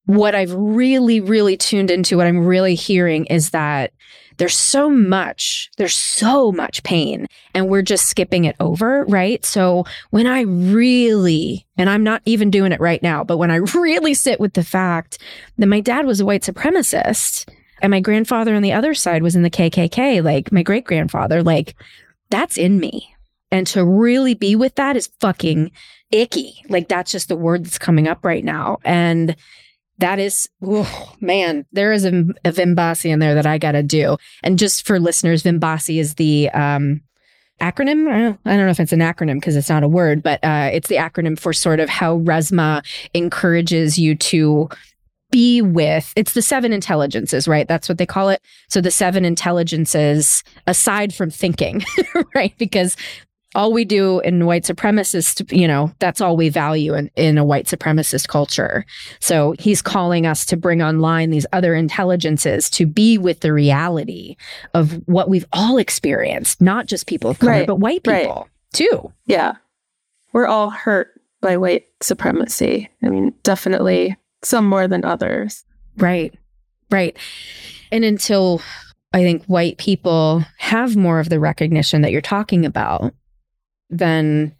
[0.06, 3.92] what I've really, really tuned into, what I'm really hearing is that
[4.38, 9.46] there's so much, there's so much pain, and we're just skipping it over, right?
[9.46, 13.56] So when I really, and I'm not even doing it right now, but when I
[13.76, 15.20] really sit with the fact
[15.58, 17.48] that my dad was a white supremacist
[17.82, 21.44] and my grandfather on the other side was in the KKK, like my great grandfather,
[21.44, 21.76] like
[22.30, 23.16] that's in me.
[23.52, 25.72] And to really be with that is fucking
[26.12, 26.64] icky.
[26.68, 28.80] Like that's just the word that's coming up right now.
[28.84, 29.36] And
[30.00, 32.10] that is, oh, man, there is a,
[32.44, 34.18] a Vimbasi in there that I got to do.
[34.44, 37.02] And just for listeners, Vimbasi is the um,
[37.62, 38.38] acronym.
[38.46, 40.90] I don't know if it's an acronym because it's not a word, but uh, it's
[40.90, 44.70] the acronym for sort of how Resmaa encourages you to
[45.32, 49.26] be with it's the seven intelligences right that's what they call it so the seven
[49.26, 51.84] intelligences aside from thinking
[52.36, 52.96] right because
[53.56, 57.46] all we do in white supremacist, you know, that's all we value in, in a
[57.46, 58.86] white supremacist culture.
[59.20, 64.36] So he's calling us to bring online these other intelligences to be with the reality
[64.74, 67.68] of what we've all experienced, not just people of color, right.
[67.68, 68.74] but white people right.
[68.74, 69.12] too.
[69.26, 69.54] Yeah.
[70.34, 72.90] We're all hurt by white supremacy.
[73.04, 75.64] I mean, definitely some more than others.
[75.98, 76.34] Right.
[76.92, 77.18] Right.
[77.92, 78.62] And until
[79.14, 83.14] I think white people have more of the recognition that you're talking about,
[83.98, 84.56] then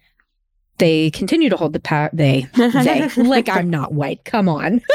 [0.78, 2.10] they continue to hold the power.
[2.12, 4.24] They, they, like I'm not white.
[4.24, 4.82] Come on.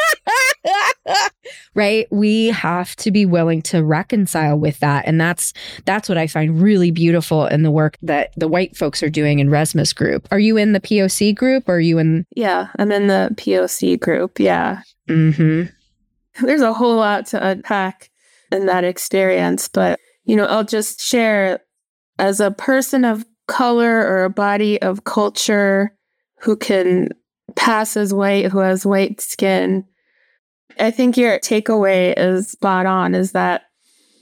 [1.73, 5.53] right we have to be willing to reconcile with that and that's
[5.85, 9.39] that's what i find really beautiful in the work that the white folks are doing
[9.39, 12.91] in resmaa's group are you in the poc group or are you in yeah i'm
[12.91, 15.63] in the poc group yeah mm-hmm.
[16.45, 18.11] there's a whole lot to unpack
[18.51, 21.59] in that experience but you know i'll just share
[22.19, 25.93] as a person of color or a body of culture
[26.39, 27.09] who can
[27.57, 29.83] pass as white, who has white skin.
[30.79, 33.63] I think your takeaway is spot on is that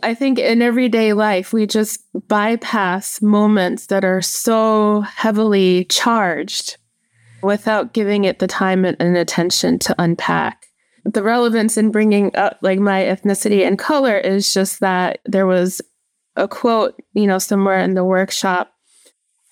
[0.02, 6.78] I think in everyday life, we just bypass moments that are so heavily charged
[7.44, 10.65] without giving it the time and attention to unpack.
[11.06, 15.82] The relevance in bringing up like my ethnicity and color is just that there was
[16.36, 18.71] a quote, you know, somewhere in the workshop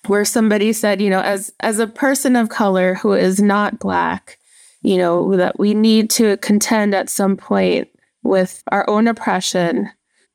[0.08, 4.38] where somebody said, you know, as as a person of color who is not black,
[4.82, 7.88] you know, that we need to contend at some point
[8.22, 9.90] with our own oppression,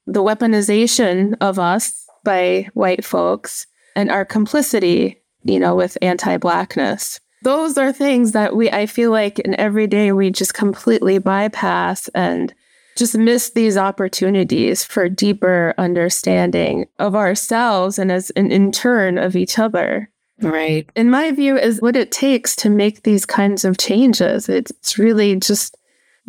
[0.06, 7.20] the weaponization of us by white folks, and our complicity, you know, with anti-blackness.
[7.44, 12.08] Those are things that we I feel like in every day we just completely bypass
[12.16, 12.54] and
[12.96, 19.36] just miss these opportunities for deeper understanding of ourselves and as an in turn of
[19.36, 20.10] each other.
[20.42, 20.90] Right.
[20.96, 24.50] In my view, is what it takes to make these kinds of changes.
[24.50, 25.78] It's really just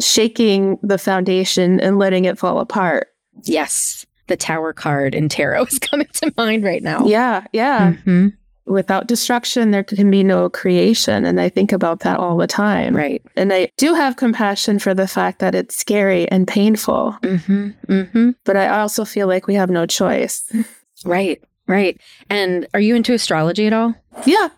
[0.00, 3.08] shaking the foundation and letting it fall apart.
[3.44, 4.04] Yes.
[4.26, 7.04] The tower card in tarot is coming to mind right now.
[7.06, 7.94] Yeah, yeah.
[8.06, 8.34] Mhm.
[8.66, 11.24] Without destruction, there can be no creation.
[11.24, 12.96] And I think about that all the time.
[12.96, 13.22] Right.
[13.36, 17.68] And I do have compassion for the fact that it's scary and painful, Mm-hmm.
[17.92, 18.30] Mm-hmm.
[18.44, 20.42] but I also feel like we have no choice.
[21.04, 21.42] Right.
[21.66, 22.00] Right.
[22.30, 23.94] And are you into astrology at all?
[24.24, 24.48] Yeah.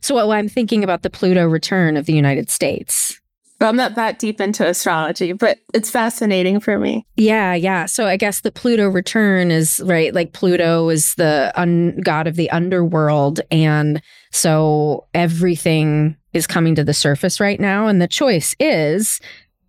[0.00, 3.20] So what I'm thinking about the Pluto return of the United States.
[3.60, 7.06] Well, I'm not that deep into astrology, but it's fascinating for me.
[7.16, 7.86] Yeah, yeah.
[7.86, 10.12] So I guess the Pluto return is right.
[10.12, 16.84] Like Pluto is the un- god of the underworld, and so everything is coming to
[16.84, 19.20] the surface right now, and the choice is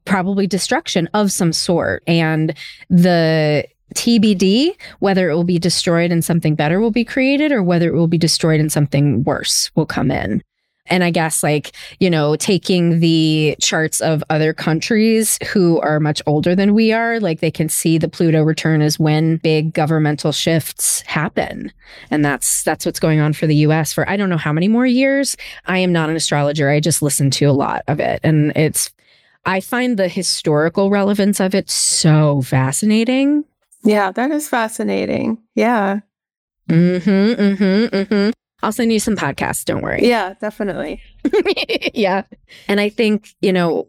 [0.03, 2.53] probably destruction of some sort, and
[2.89, 3.65] the
[3.95, 7.95] TBD whether it will be destroyed and something better will be created, or whether it
[7.95, 10.43] will be destroyed and something worse will come in.
[10.89, 16.21] And I guess, like, you know, taking the charts of other countries who are much
[16.25, 20.31] older than we are, like, they can see the Pluto return as when big governmental
[20.31, 21.71] shifts happen.
[22.11, 24.67] And that's that's what's going on for the US for I don't know how many
[24.67, 25.37] more years.
[25.65, 26.69] I am not an astrologer.
[26.69, 28.19] I just listen to a lot of it.
[28.23, 28.91] And it's
[29.45, 33.45] I find the historical relevance of it so fascinating.
[33.83, 35.37] Yeah, that is fascinating.
[35.55, 36.01] Yeah.
[36.69, 37.41] Mm-hmm.
[37.41, 37.95] Mm-hmm.
[37.95, 38.29] Mm-hmm.
[38.63, 40.07] I'll send you some podcasts, don't worry.
[40.07, 41.01] Yeah, definitely.
[41.93, 42.23] yeah.
[42.67, 43.87] And I think, you know,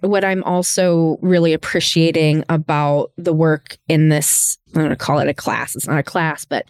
[0.00, 5.28] what I'm also really appreciating about the work in this, I'm going to call it
[5.28, 5.76] a class.
[5.76, 6.66] It's not a class, but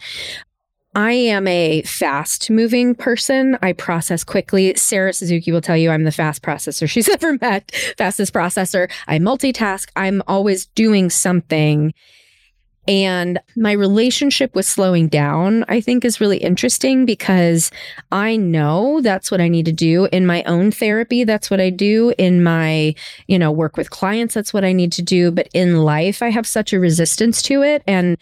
[0.95, 3.57] I am a fast moving person.
[3.63, 4.75] I process quickly.
[4.75, 8.91] Sarah Suzuki will tell you I'm the fast processor she's ever met, fastest processor.
[9.07, 9.89] I multitask.
[9.95, 11.93] I'm always doing something.
[12.87, 17.71] And my relationship with slowing down, I think, is really interesting because
[18.11, 21.23] I know that's what I need to do in my own therapy.
[21.23, 22.93] That's what I do in my,
[23.27, 24.33] you know, work with clients.
[24.33, 25.31] That's what I need to do.
[25.31, 27.83] But in life, I have such a resistance to it.
[27.87, 28.17] And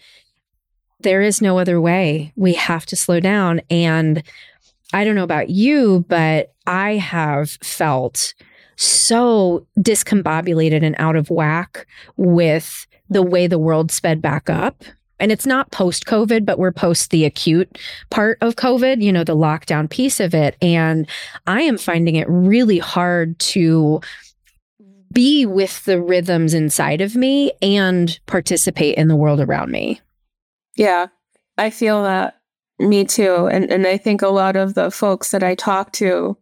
[1.00, 2.32] there is no other way.
[2.36, 3.62] We have to slow down.
[3.68, 4.22] And
[4.92, 8.34] I don't know about you, but I have felt
[8.76, 11.86] so discombobulated and out of whack
[12.16, 14.82] with the way the world sped back up.
[15.18, 17.78] And it's not post COVID, but we're post the acute
[18.10, 20.56] part of COVID, you know, the lockdown piece of it.
[20.60, 21.08] And
[21.46, 24.00] I am finding it really hard to
[25.12, 30.00] be with the rhythms inside of me and participate in the world around me.
[30.74, 31.08] Yeah,
[31.58, 32.38] I feel that.
[32.78, 33.46] Me too.
[33.46, 36.36] And and I think a lot of the folks that I talk to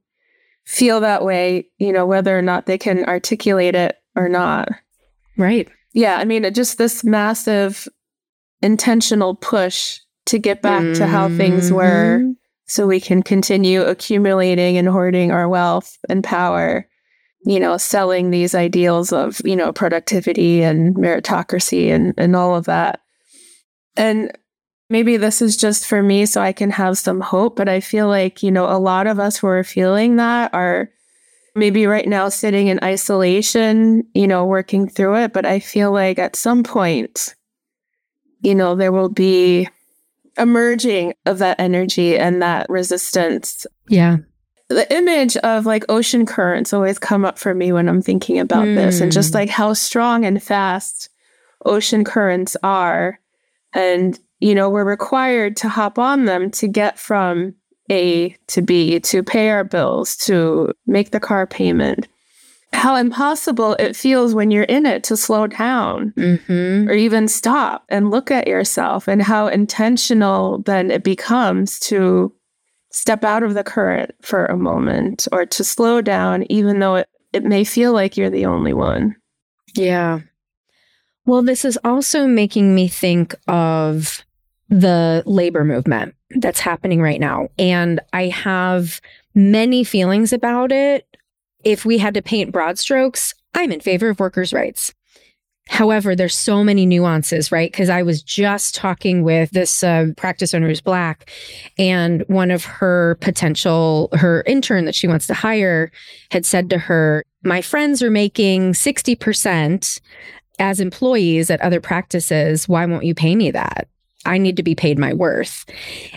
[0.64, 4.68] feel that way, you know, whether or not they can articulate it or not.
[5.36, 5.68] Right.
[5.92, 7.88] Yeah, I mean, it just this massive
[8.62, 12.34] intentional push to get back to how things were Mhm.
[12.66, 16.86] so we can continue accumulating and hoarding our wealth and power
[17.46, 22.66] you know selling these ideals of you know productivity and meritocracy and and all of
[22.66, 23.00] that
[23.96, 24.30] and
[24.90, 28.06] maybe this is just for me so i can have some hope but i feel
[28.08, 30.90] like you know a lot of us who are feeling that are
[31.54, 36.18] maybe right now sitting in isolation you know working through it but i feel like
[36.18, 37.34] at some point
[38.42, 39.68] you know there will be
[40.38, 44.18] emerging of that energy and that resistance Yeah.
[44.68, 48.64] the image of like ocean currents always come up for me when I'm thinking about
[48.64, 49.38] this and just Hmm.
[49.38, 51.08] like how strong and fast
[51.66, 53.18] ocean currents are.
[53.74, 57.54] And, you know, we're required to hop on them to get from
[57.90, 62.08] A to B, to pay our bills, to make the car payment.
[62.72, 66.88] How impossible it feels when you're in it to slow down Mm-hmm.
[66.88, 72.32] or even stop and look at yourself and how intentional then it becomes to
[72.92, 77.08] step out of the current for a moment or to slow down even though it,
[77.32, 79.16] it may feel like you're the only one
[79.74, 80.20] Yeah.
[81.26, 84.24] Well, this is also making me think of
[84.70, 87.48] the labor movement that's happening right now.
[87.58, 89.00] And I have
[89.34, 91.06] many feelings about it.
[91.64, 94.94] If we had to paint broad strokes, I'm in favor of workers' rights.
[95.68, 97.70] However, there's so many nuances, right?
[97.70, 101.30] Because I was just talking with this uh, practice owner who's black,
[101.78, 105.92] and one of her potential, her intern that she wants to hire,
[106.32, 110.00] had said to her, My friends are making 60%
[110.58, 112.68] as employees at other practices.
[112.68, 113.88] Why won't you pay me that?
[114.24, 115.64] I need to be paid my worth.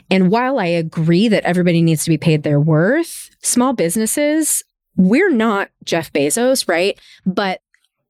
[0.10, 4.64] And while I agree that everybody needs to be paid their worth, small businesses,
[4.98, 7.00] we're not Jeff Bezos, right?
[7.26, 7.62] But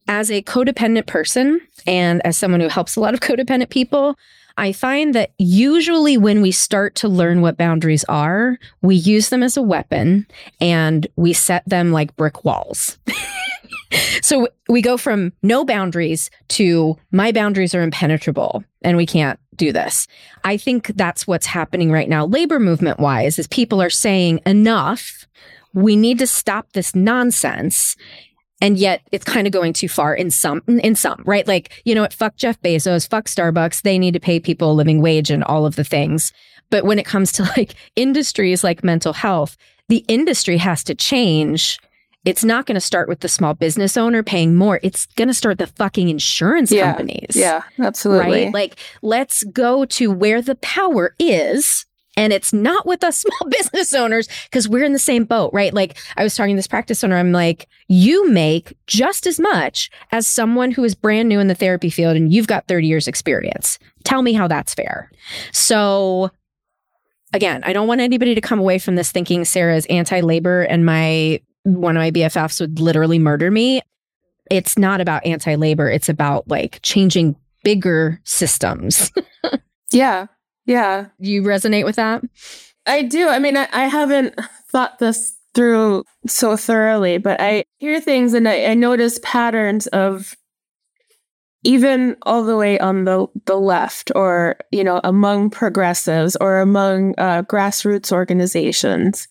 [0.07, 4.17] as a codependent person and as someone who helps a lot of codependent people,
[4.57, 9.41] I find that usually when we start to learn what boundaries are, we use them
[9.41, 10.27] as a weapon
[10.61, 12.99] and we set them like brick walls.
[14.21, 19.71] so we go from no boundaries to my boundaries are impenetrable and we can't do
[19.71, 20.07] this.
[20.43, 25.25] I think that's what's happening right now, labor movement wise, is people are saying enough.
[25.73, 27.95] We need to stop this nonsense.
[28.61, 31.45] And yet it's kind of going too far in some, in some, right?
[31.47, 32.13] Like, you know what?
[32.13, 33.81] Fuck Jeff Bezos, fuck Starbucks.
[33.81, 36.31] They need to pay people a living wage and all of the things.
[36.69, 39.57] But when it comes to like industries like mental health,
[39.89, 41.77] the industry has to change
[42.25, 44.79] it's not going to start with the small business owner paying more.
[44.81, 47.35] It's going to start the fucking insurance yeah, companies.
[47.35, 48.45] Yeah, absolutely.
[48.45, 48.53] Right?
[48.53, 51.85] Like, let's go to where the power is.
[52.15, 55.73] And it's not with us small business owners because we're in the same boat, right?
[55.73, 57.17] Like, I was talking to this practice owner.
[57.17, 61.55] I'm like, you make just as much as someone who is brand new in the
[61.55, 63.79] therapy field and you've got 30 years experience.
[64.05, 65.11] Tell me how that's fair.
[65.51, 66.31] So,
[67.33, 70.61] again, I don't want anybody to come away from this thinking Sarah is anti labor
[70.61, 73.81] and my one of my BFFs would literally murder me.
[74.51, 79.11] It's not about anti labor, it's about like changing bigger systems.
[79.91, 80.27] yeah.
[80.65, 81.07] Yeah.
[81.19, 82.21] You resonate with that?
[82.85, 83.29] I do.
[83.29, 84.37] I mean, I, I, haven't
[84.69, 90.35] thought this through so thoroughly, but I hear things and I, I notice patterns of
[91.63, 97.13] even all the way on the, the left or, you know, among progressives or among
[97.17, 99.29] uh, grassroots organizations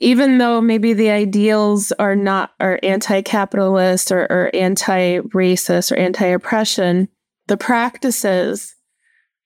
[0.00, 7.08] even though maybe the ideals are not are anti-capitalist or, or anti-racist or anti-oppression,
[7.46, 8.74] the practices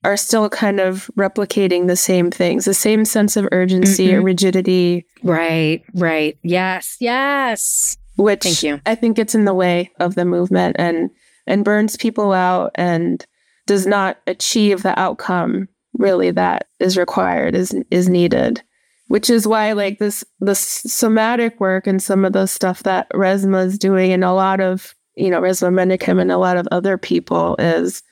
[0.04, 4.18] are still kind of replicating the same things, the same sense of urgency mm-hmm.
[4.18, 5.06] or rigidity.
[5.22, 6.38] Right, right.
[6.42, 7.96] Yes, yes.
[8.16, 8.80] Which Thank you.
[8.86, 11.10] I think gets in the way of the movement and
[11.46, 13.26] and burns people out and
[13.66, 18.62] does not achieve the outcome really that is required, is is needed
[19.08, 23.66] which is why like this the somatic work and some of the stuff that Resmaa
[23.66, 26.98] is doing and a lot of you know Resmaa Menakem and a lot of other
[26.98, 28.02] people is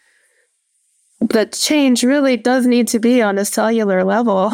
[1.20, 4.52] the change really does need to be on a cellular level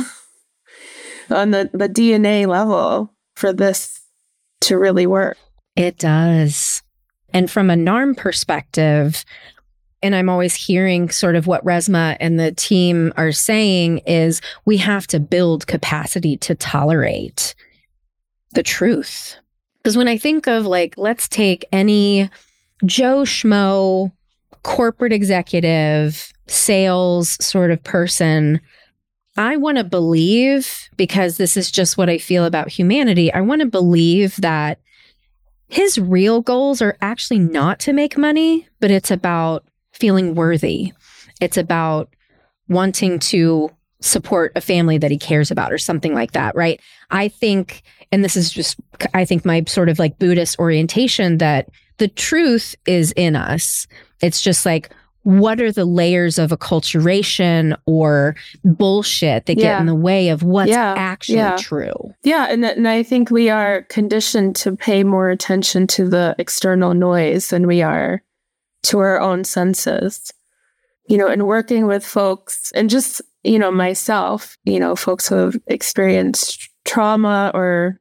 [1.31, 4.01] on the, the DNA level for this
[4.63, 5.37] to really work.
[5.77, 6.83] It does.
[7.31, 9.25] And from a NARM perspective,
[10.03, 14.77] and I'm always hearing sort of what Resmaa and the team are saying is we
[14.77, 17.55] have to build capacity to tolerate
[18.53, 19.37] the truth.
[19.83, 22.31] Because when I think of like, let's take any
[22.85, 24.13] Joe Schmo
[24.63, 28.61] corporate executive, sales sort of person.
[29.37, 33.61] I want to believe, because this is just what I feel about humanity, I want
[33.61, 34.81] to believe that
[35.69, 39.68] his real goals are actually not to make money, but it's about
[39.99, 40.93] feeling worthy.
[41.41, 42.15] It's about
[42.69, 43.71] wanting to
[44.01, 46.81] support a family that he cares about or something like that, right?
[47.11, 47.83] I think,
[48.13, 48.79] and this is just,
[49.13, 51.69] I think my sort of like Buddhist orientation that
[51.99, 53.89] the truth is in us.
[54.23, 54.91] It's just like,
[55.23, 59.73] what are the layers of acculturation or bullshit that yeah.
[59.73, 60.95] get in the way of what's yeah.
[60.97, 61.57] actually yeah.
[61.57, 62.15] true?
[62.23, 62.47] Yeah.
[62.49, 67.51] And, and I think we are conditioned to pay more attention to the external noise
[67.51, 68.23] than we are
[68.89, 70.33] to our own senses.
[71.09, 75.37] You know, and working with folks and just, you know, myself, you know, folks who
[75.37, 77.99] have experienced trauma or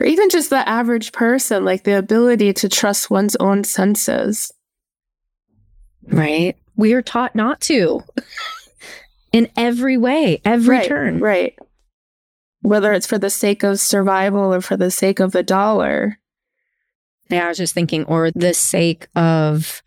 [0.00, 4.50] or even just the average person, like the ability to trust one's own senses.
[6.06, 6.56] Right.
[6.74, 8.02] We are taught not to
[9.32, 11.20] in every way, every right, turn.
[11.20, 11.58] Right.
[12.62, 16.18] Whether it's for the sake of survival or for the sake of the dollar.
[17.30, 19.82] Yeah, I was just thinking, or the sake of,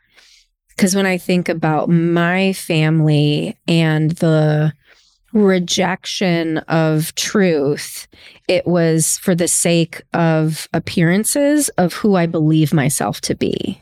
[0.70, 4.74] because when I think about my family and the
[5.34, 8.08] rejection of truth,
[8.48, 13.82] it was for the sake of appearances of who I believe myself to be.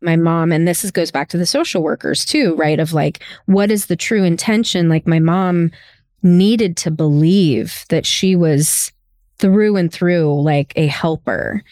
[0.00, 2.78] My mom, and this is, goes back to the social workers too, right?
[2.78, 4.88] Of like, what is the true intention?
[4.88, 5.72] Like, my mom
[6.22, 8.92] needed to believe that she was
[9.38, 11.62] through and through like a helper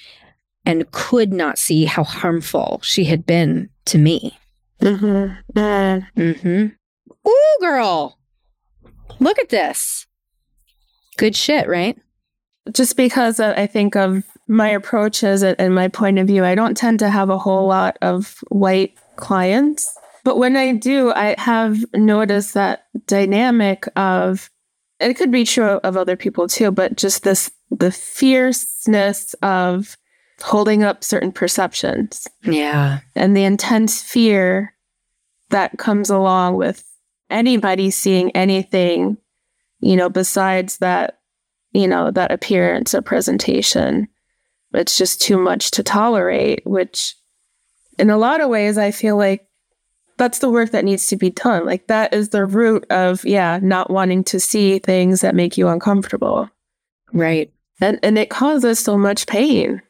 [0.67, 4.39] and could not see how harmful she had been to me.
[4.81, 5.59] Mm-hmm.
[5.59, 6.67] Mm-hmm.
[7.29, 8.19] Ooh, girl.
[9.21, 10.07] Look at this.
[11.17, 11.99] Good shit, right?
[12.73, 16.99] Just because I think of my approaches and my point of view, I don't tend
[17.01, 19.97] to have a whole lot of white clients.
[20.25, 24.51] But when I do, I have noticed that dynamic of,
[24.99, 29.97] it could be true of other people too, but just this, the fierceness of
[30.43, 32.27] holding up certain perceptions.
[32.43, 33.01] Yeah.
[33.15, 34.75] And the intense fear
[35.51, 36.85] that comes along with
[37.31, 39.17] anybody seeing anything,
[39.81, 41.21] you know, besides that,
[41.73, 44.09] you know, that appearance or presentation.
[44.73, 47.17] it's just too much to tolerate, which
[47.99, 49.47] in a lot of ways, I feel like
[50.17, 51.65] that's the work that needs to be done.
[51.65, 55.69] Like that is the root of, yeah, not wanting to see things that make you
[55.69, 56.51] uncomfortable.
[57.13, 57.53] Right.
[57.81, 59.83] And and it causes so much pain.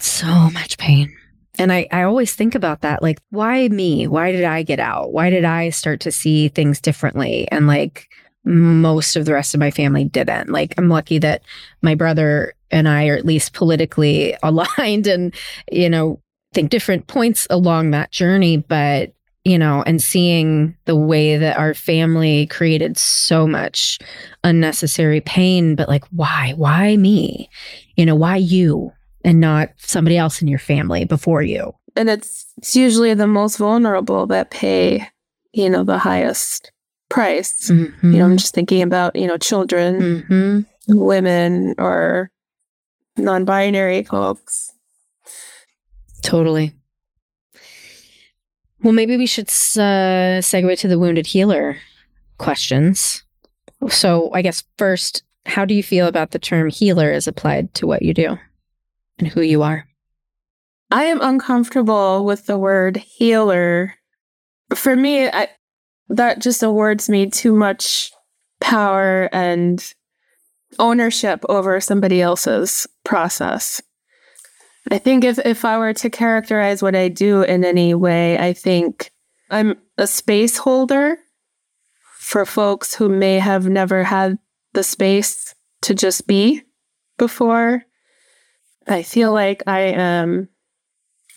[0.00, 1.14] So much pain.
[1.58, 3.02] And I, I always think about that.
[3.02, 4.06] Like, why me?
[4.06, 5.12] Why did I get out?
[5.12, 7.46] Why did I start to see things differently?
[7.50, 8.08] And like
[8.44, 10.48] most of the rest of my family didn't.
[10.48, 11.42] Like, I'm lucky that
[11.82, 15.34] my brother and I are at least politically aligned and,
[15.70, 16.20] you know,
[16.54, 18.56] think different points along that journey.
[18.56, 19.12] But
[19.44, 23.98] you know, and seeing the way that our family created so much
[24.44, 26.52] unnecessary pain, but like, why?
[26.56, 27.48] Why me?
[27.96, 28.92] You know, why you
[29.24, 31.74] and not somebody else in your family before you?
[31.96, 35.08] And it's, it's usually the most vulnerable that pay,
[35.52, 36.72] you know, the highest
[37.08, 37.70] price.
[37.70, 38.12] Mm-hmm.
[38.12, 40.96] You know, I'm just thinking about, you know, children, mm-hmm.
[40.96, 42.30] women, or
[43.16, 44.72] non binary folks.
[46.22, 46.74] Totally.
[48.82, 51.76] Well, maybe we should uh, segue to the wounded healer
[52.38, 53.24] questions.
[53.88, 57.86] So, I guess first, how do you feel about the term healer as applied to
[57.86, 58.38] what you do
[59.20, 59.86] and who you are?
[60.90, 63.94] I am uncomfortable with the word healer.
[64.74, 65.48] For me, I,
[66.08, 68.10] that just awards me too much
[68.60, 69.94] power and
[70.78, 73.80] ownership over somebody else's process.
[74.90, 78.52] I think if, if I were to characterize what I do in any way, I
[78.52, 79.12] think
[79.50, 81.18] I'm a space holder
[82.18, 84.38] for folks who may have never had
[84.72, 86.62] the space to just be
[87.18, 87.84] before.
[88.90, 90.48] I feel like I am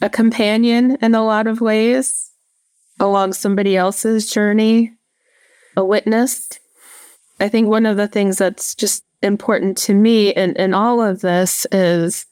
[0.01, 2.31] a companion in a lot of ways
[2.99, 4.93] along somebody else's journey,
[5.75, 6.59] a witness.
[7.39, 11.21] I think one of the things that's just important to me in, in all of
[11.21, 12.25] this is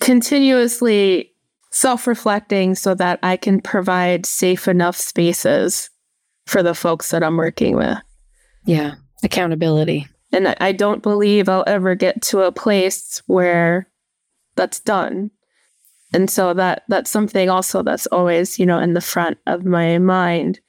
[0.00, 1.32] continuously
[1.70, 5.90] self reflecting so that I can provide safe enough spaces
[6.46, 7.98] for the folks that I'm working with.
[8.64, 10.06] Yeah, accountability.
[10.32, 13.88] And I don't believe I'll ever get to a place where
[14.56, 15.30] that's done.
[16.12, 19.98] And so that that's something also that's always, you know, in the front of my
[19.98, 20.60] mind.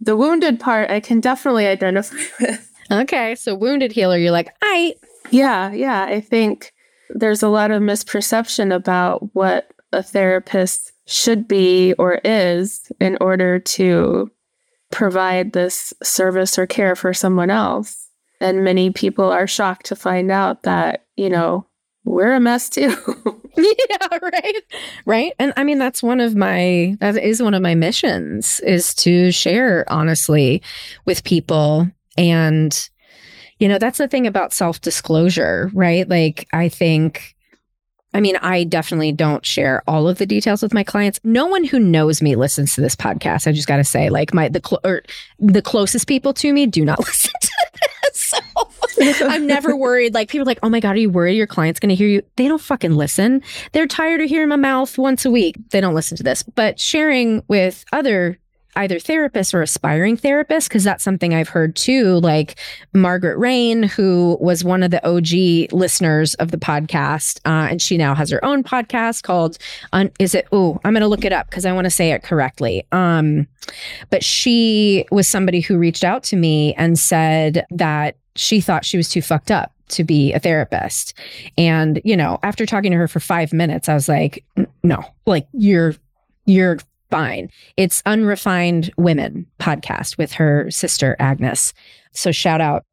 [0.00, 2.70] The wounded part I can definitely identify with.
[2.90, 3.34] Okay.
[3.34, 4.94] So wounded healer, you're like, I
[5.30, 6.04] Yeah, yeah.
[6.04, 6.72] I think
[7.10, 13.58] there's a lot of misperception about what a therapist should be or is in order
[13.58, 14.30] to
[14.90, 18.08] provide this service or care for someone else.
[18.40, 21.66] And many people are shocked to find out that, you know,
[22.04, 22.94] we're a mess too.
[23.56, 24.62] yeah, right.
[25.04, 25.32] Right.
[25.38, 29.30] And I mean that's one of my that is one of my missions is to
[29.30, 30.62] share honestly
[31.04, 31.86] with people
[32.16, 32.88] and
[33.62, 36.08] you know, that's the thing about self disclosure, right?
[36.08, 37.36] Like, I think,
[38.12, 41.20] I mean, I definitely don't share all of the details with my clients.
[41.22, 43.46] No one who knows me listens to this podcast.
[43.46, 45.02] I just got to say, like, my, the, cl- or
[45.38, 47.91] the closest people to me do not listen to this.
[49.22, 50.14] I'm never worried.
[50.14, 52.08] Like, people are like, oh my God, are you worried your client's going to hear
[52.08, 52.22] you?
[52.36, 53.42] They don't fucking listen.
[53.72, 55.56] They're tired of hearing my mouth once a week.
[55.70, 56.42] They don't listen to this.
[56.42, 58.38] But sharing with other
[58.76, 62.20] either therapists or aspiring therapists, because that's something I've heard too.
[62.20, 62.58] Like
[62.94, 67.96] Margaret Rain, who was one of the OG listeners of the podcast, uh, and she
[67.96, 69.58] now has her own podcast called
[69.92, 72.12] un- "Is it?" Oh, I'm going to look it up because I want to say
[72.12, 72.86] it correctly.
[72.92, 73.46] Um,
[74.10, 78.96] but she was somebody who reached out to me and said that she thought she
[78.96, 81.14] was too fucked up to be a therapist.
[81.58, 84.44] And, you know, after talking to her for five minutes, I was like,
[84.82, 85.94] no, like you're
[86.46, 86.78] you're
[87.10, 87.50] fine.
[87.76, 91.74] It's Unrefined Women podcast with her sister Agnes.
[92.12, 92.84] So shout out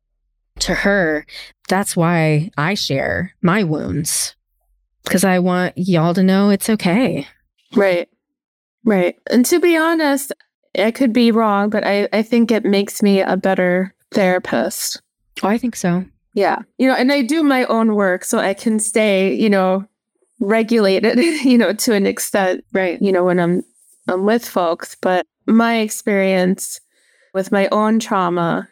[0.60, 1.26] to her.
[1.70, 4.36] That's why I share my wounds
[5.06, 7.28] because I want y'all to know it's okay.
[7.76, 8.10] Right.
[8.84, 9.16] Right.
[9.32, 10.34] And to be honest,
[10.78, 15.02] I could be wrong, but I, I think it makes me a better therapist.
[15.44, 16.06] Oh, I think so.
[16.34, 16.60] Yeah.
[16.78, 19.86] You know, and I do my own work so I can stay, you know,
[20.40, 22.64] regulated, you know, to an extent.
[22.74, 23.02] Right.
[23.02, 23.64] You know, when I'm
[24.08, 26.80] I'm with folks, but my experience
[27.34, 28.70] with my own trauma,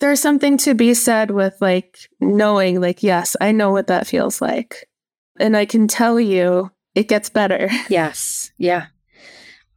[0.00, 4.40] there's something to be said with like knowing, like, yes, I know what that feels
[4.40, 4.88] like.
[5.38, 7.68] And I can tell you it gets better.
[7.88, 8.52] Yes.
[8.58, 8.86] Yeah.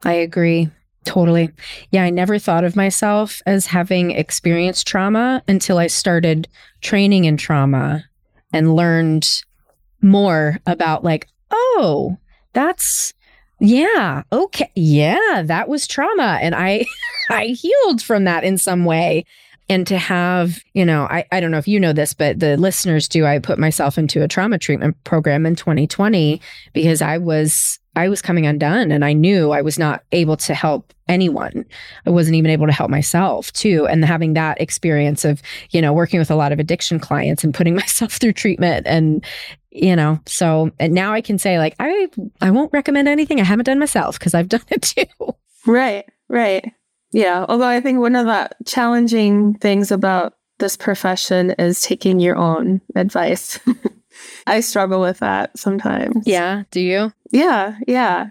[0.04, 0.70] I agree.
[1.06, 1.50] Totally.
[1.92, 6.48] Yeah, I never thought of myself as having experienced trauma until I started
[6.82, 8.04] training in trauma
[8.52, 9.30] and learned
[10.02, 12.18] more about, like, oh,
[12.54, 13.14] that's
[13.60, 14.24] yeah.
[14.34, 14.70] Okay.
[14.76, 16.86] Yeah, that was trauma and I
[17.30, 19.26] I healed from that in some way.
[19.70, 22.58] and to have, you know, I, I don't know if you know this, but the
[22.58, 23.26] listeners do.
[23.26, 26.40] I put myself into a trauma treatment program in 2020
[26.74, 30.54] because I was I was coming undone and I knew I was not able to
[30.54, 31.66] help anyone.
[32.06, 33.88] I wasn't even able to help myself too.
[33.88, 35.42] And having that experience of,
[35.72, 39.24] you know, working with a lot of addiction clients and putting myself through treatment and,
[39.72, 42.10] you know, so and now I can say like I
[42.42, 45.36] I won't recommend anything I haven't done myself because I've done it too.
[45.66, 46.72] Right, right.
[47.12, 47.46] Yeah.
[47.48, 52.82] Although I think one of the challenging things about this profession is taking your own
[52.96, 53.60] advice.
[54.48, 56.26] I struggle with that sometimes.
[56.28, 56.64] Yeah.
[56.72, 57.12] Do you?
[57.32, 57.78] Yeah.
[57.88, 58.30] Yeah.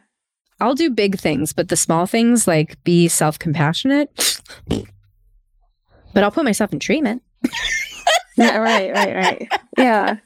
[0.60, 4.40] I'll do big things, but the small things like be self compassionate.
[4.68, 7.22] But I'll put myself in treatment.
[8.36, 8.56] yeah.
[8.58, 8.92] Right.
[8.94, 9.14] Right.
[9.16, 9.48] Right.
[9.76, 10.16] Yeah.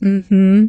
[0.00, 0.66] hmm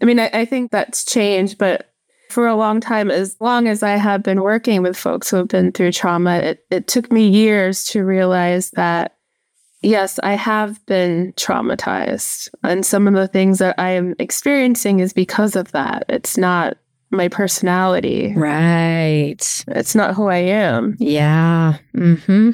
[0.00, 1.92] I mean, I, I think that's changed, but
[2.30, 5.48] for a long time, as long as I have been working with folks who have
[5.48, 9.16] been through trauma, it, it took me years to realize that
[9.82, 12.48] yes, I have been traumatized.
[12.62, 16.04] And some of the things that I am experiencing is because of that.
[16.08, 16.76] It's not
[17.10, 18.32] my personality.
[18.36, 19.64] Right.
[19.68, 20.96] It's not who I am.
[20.98, 21.78] Yeah.
[21.94, 22.50] hmm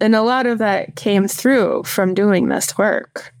[0.00, 3.32] And a lot of that came through from doing this work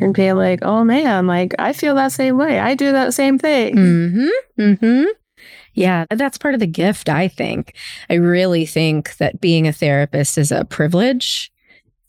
[0.00, 2.58] and being like, oh man, like I feel that same way.
[2.58, 3.76] I do that same thing.
[3.76, 5.04] hmm hmm
[5.74, 7.74] Yeah, that's part of the gift, I think.
[8.08, 11.50] I really think that being a therapist is a privilege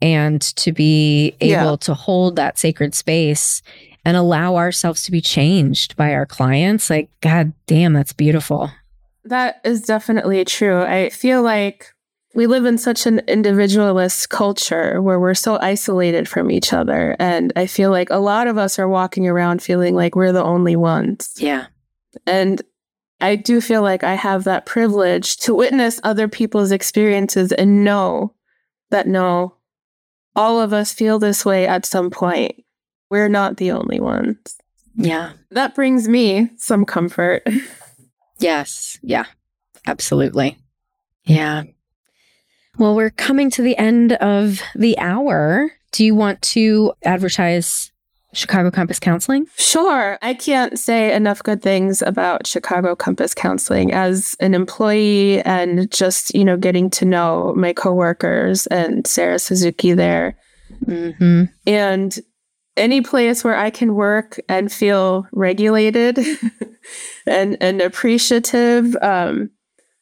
[0.02, 1.76] and to be able Yeah.
[1.82, 3.62] to hold that sacred space
[4.04, 6.90] and allow ourselves to be changed by our clients.
[6.90, 8.70] Like, God damn, that's beautiful.
[9.24, 10.82] That is definitely true.
[10.84, 11.88] I feel like
[12.36, 17.16] we live in such an individualist culture where we're so isolated from each other.
[17.18, 20.44] And I feel like a lot of us are walking around feeling like we're the
[20.44, 21.34] only ones.
[21.38, 21.68] Yeah.
[22.28, 22.62] And
[23.22, 28.34] I do feel like I have that privilege to witness other people's experiences and know
[28.92, 29.55] that no,
[30.36, 32.64] all of us feel this way at some point.
[33.10, 34.58] We're not the only ones.
[34.96, 35.34] Yeah.
[35.52, 37.44] That brings me some comfort.
[38.40, 39.00] Yes.
[39.02, 39.26] Yeah.
[39.88, 40.58] Absolutely.
[41.24, 41.64] Yeah.
[42.78, 45.72] Well, we're coming to the end of the hour.
[45.92, 47.92] Do you want to advertise
[48.36, 49.48] Chicago Compass Counseling?
[49.58, 50.18] Sure.
[50.22, 56.34] I can't say enough good things about Chicago Compass Counseling as an employee and just,
[56.36, 60.38] you know, getting to know my coworkers and Sarah Suzuki there.
[60.86, 61.44] Mm-hmm.
[61.66, 62.20] And
[62.78, 66.20] any place where I can work and feel regulated
[67.26, 69.50] and, and appreciative, um,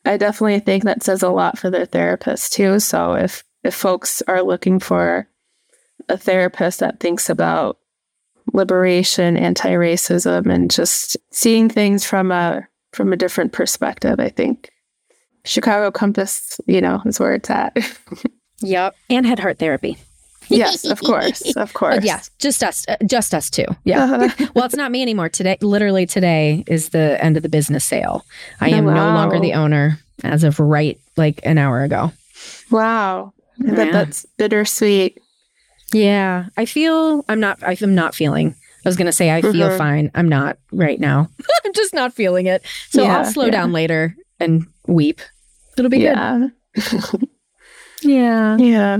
[0.05, 2.79] I definitely think that says a lot for their therapist too.
[2.79, 5.27] So if if folks are looking for
[6.09, 7.77] a therapist that thinks about
[8.51, 14.69] liberation, anti-racism, and just seeing things from a from a different perspective, I think
[15.45, 17.75] Chicago Compass, you know, is where it's at.
[18.61, 18.95] Yep.
[19.09, 19.97] And head heart therapy.
[20.47, 22.05] yes, of course, of Oh, course.
[22.05, 23.65] yeah, just us, uh, just us two.
[23.83, 24.03] Yeah.
[24.05, 24.47] Uh-huh.
[24.55, 25.27] well, it's not me anymore.
[25.27, 28.25] Today, literally today is the end of the business sale.
[28.61, 32.13] I Oh, am no longer the owner as of right like an hour ago.
[32.71, 33.33] wow.
[33.57, 33.91] Yeah.
[33.91, 35.19] that's bittersweet.
[35.93, 37.59] Yeah, I feel I'm not.
[37.61, 38.55] I'm not feeling.
[38.85, 39.77] I was gonna say I feel Mhm.
[39.77, 40.11] fine.
[40.15, 41.29] I'm not right now.
[41.65, 42.63] I'm just not feeling it.
[42.89, 43.51] So Yeah, I'll slow yeah.
[43.51, 45.21] down later and weep.
[45.77, 46.47] It'll be Yeah.
[46.75, 47.29] good.
[48.01, 48.57] Yeah.
[48.57, 48.97] Yeah.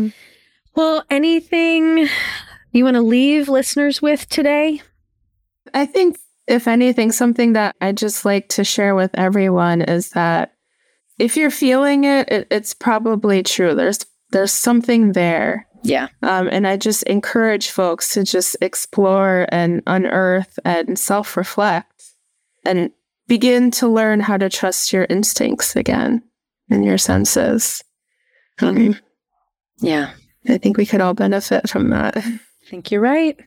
[0.76, 2.08] Well, anything
[2.72, 4.82] you want to leave listeners with today?
[5.74, 6.18] I think,
[6.48, 10.54] if anything, something that I just like to share with everyone is that
[11.20, 13.76] if you're feeling it, it it's probably true.
[13.76, 14.00] There's
[14.32, 15.68] there's something there.
[15.84, 16.08] Yeah.
[16.22, 22.04] Um, and I just encourage folks to just explore and unearth and self reflect
[22.66, 22.92] and
[23.28, 26.24] begin to learn how to trust your instincts again
[26.70, 27.84] and your senses.
[28.62, 28.98] Um,
[29.80, 30.12] Yeah.
[30.48, 32.18] I think we could all benefit from that.
[32.18, 33.40] I think you're right.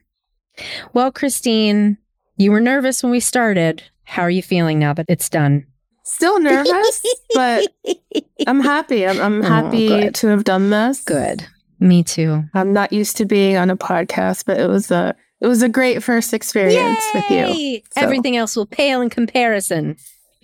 [0.94, 1.98] Well, Christine,
[2.38, 3.82] you were nervous when we started.
[4.04, 5.66] How are you feeling now that it's done?
[6.04, 7.02] Still nervous,
[7.34, 7.66] but
[8.46, 9.06] I'm happy.
[9.06, 10.14] I'm, I'm Oh, happy good.
[10.16, 11.02] to have done this.
[11.02, 11.46] Good.
[11.80, 12.44] Me too.
[12.54, 15.68] I'm not used to being on a podcast, but it was a it was a
[15.68, 17.80] great first experience with you.
[17.94, 18.00] So.
[18.00, 19.96] Everything else will pale in comparison.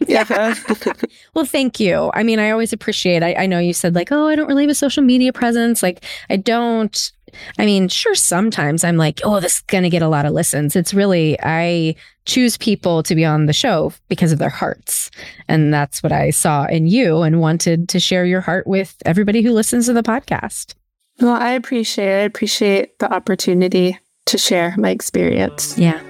[0.07, 0.55] Yeah.
[1.35, 2.11] Well, thank you.
[2.13, 3.23] I mean, I always appreciate.
[3.23, 5.83] I, I know you said like, oh, I don't really have a social media presence.
[5.83, 7.13] Like, I don't.
[7.59, 10.77] I mean, sure, sometimes I'm like, oh, this is gonna get a lot of listens.
[10.77, 11.95] It's really I
[12.27, 15.11] choose people to be on the show because of their hearts,
[15.49, 19.41] and that's what I saw in you and wanted to share your heart with everybody
[19.41, 20.75] who listens to the podcast.
[21.23, 22.23] Well, I appreciate it.
[22.23, 23.97] I appreciate the opportunity
[24.27, 25.79] to share my experience.
[25.79, 26.03] Yeah,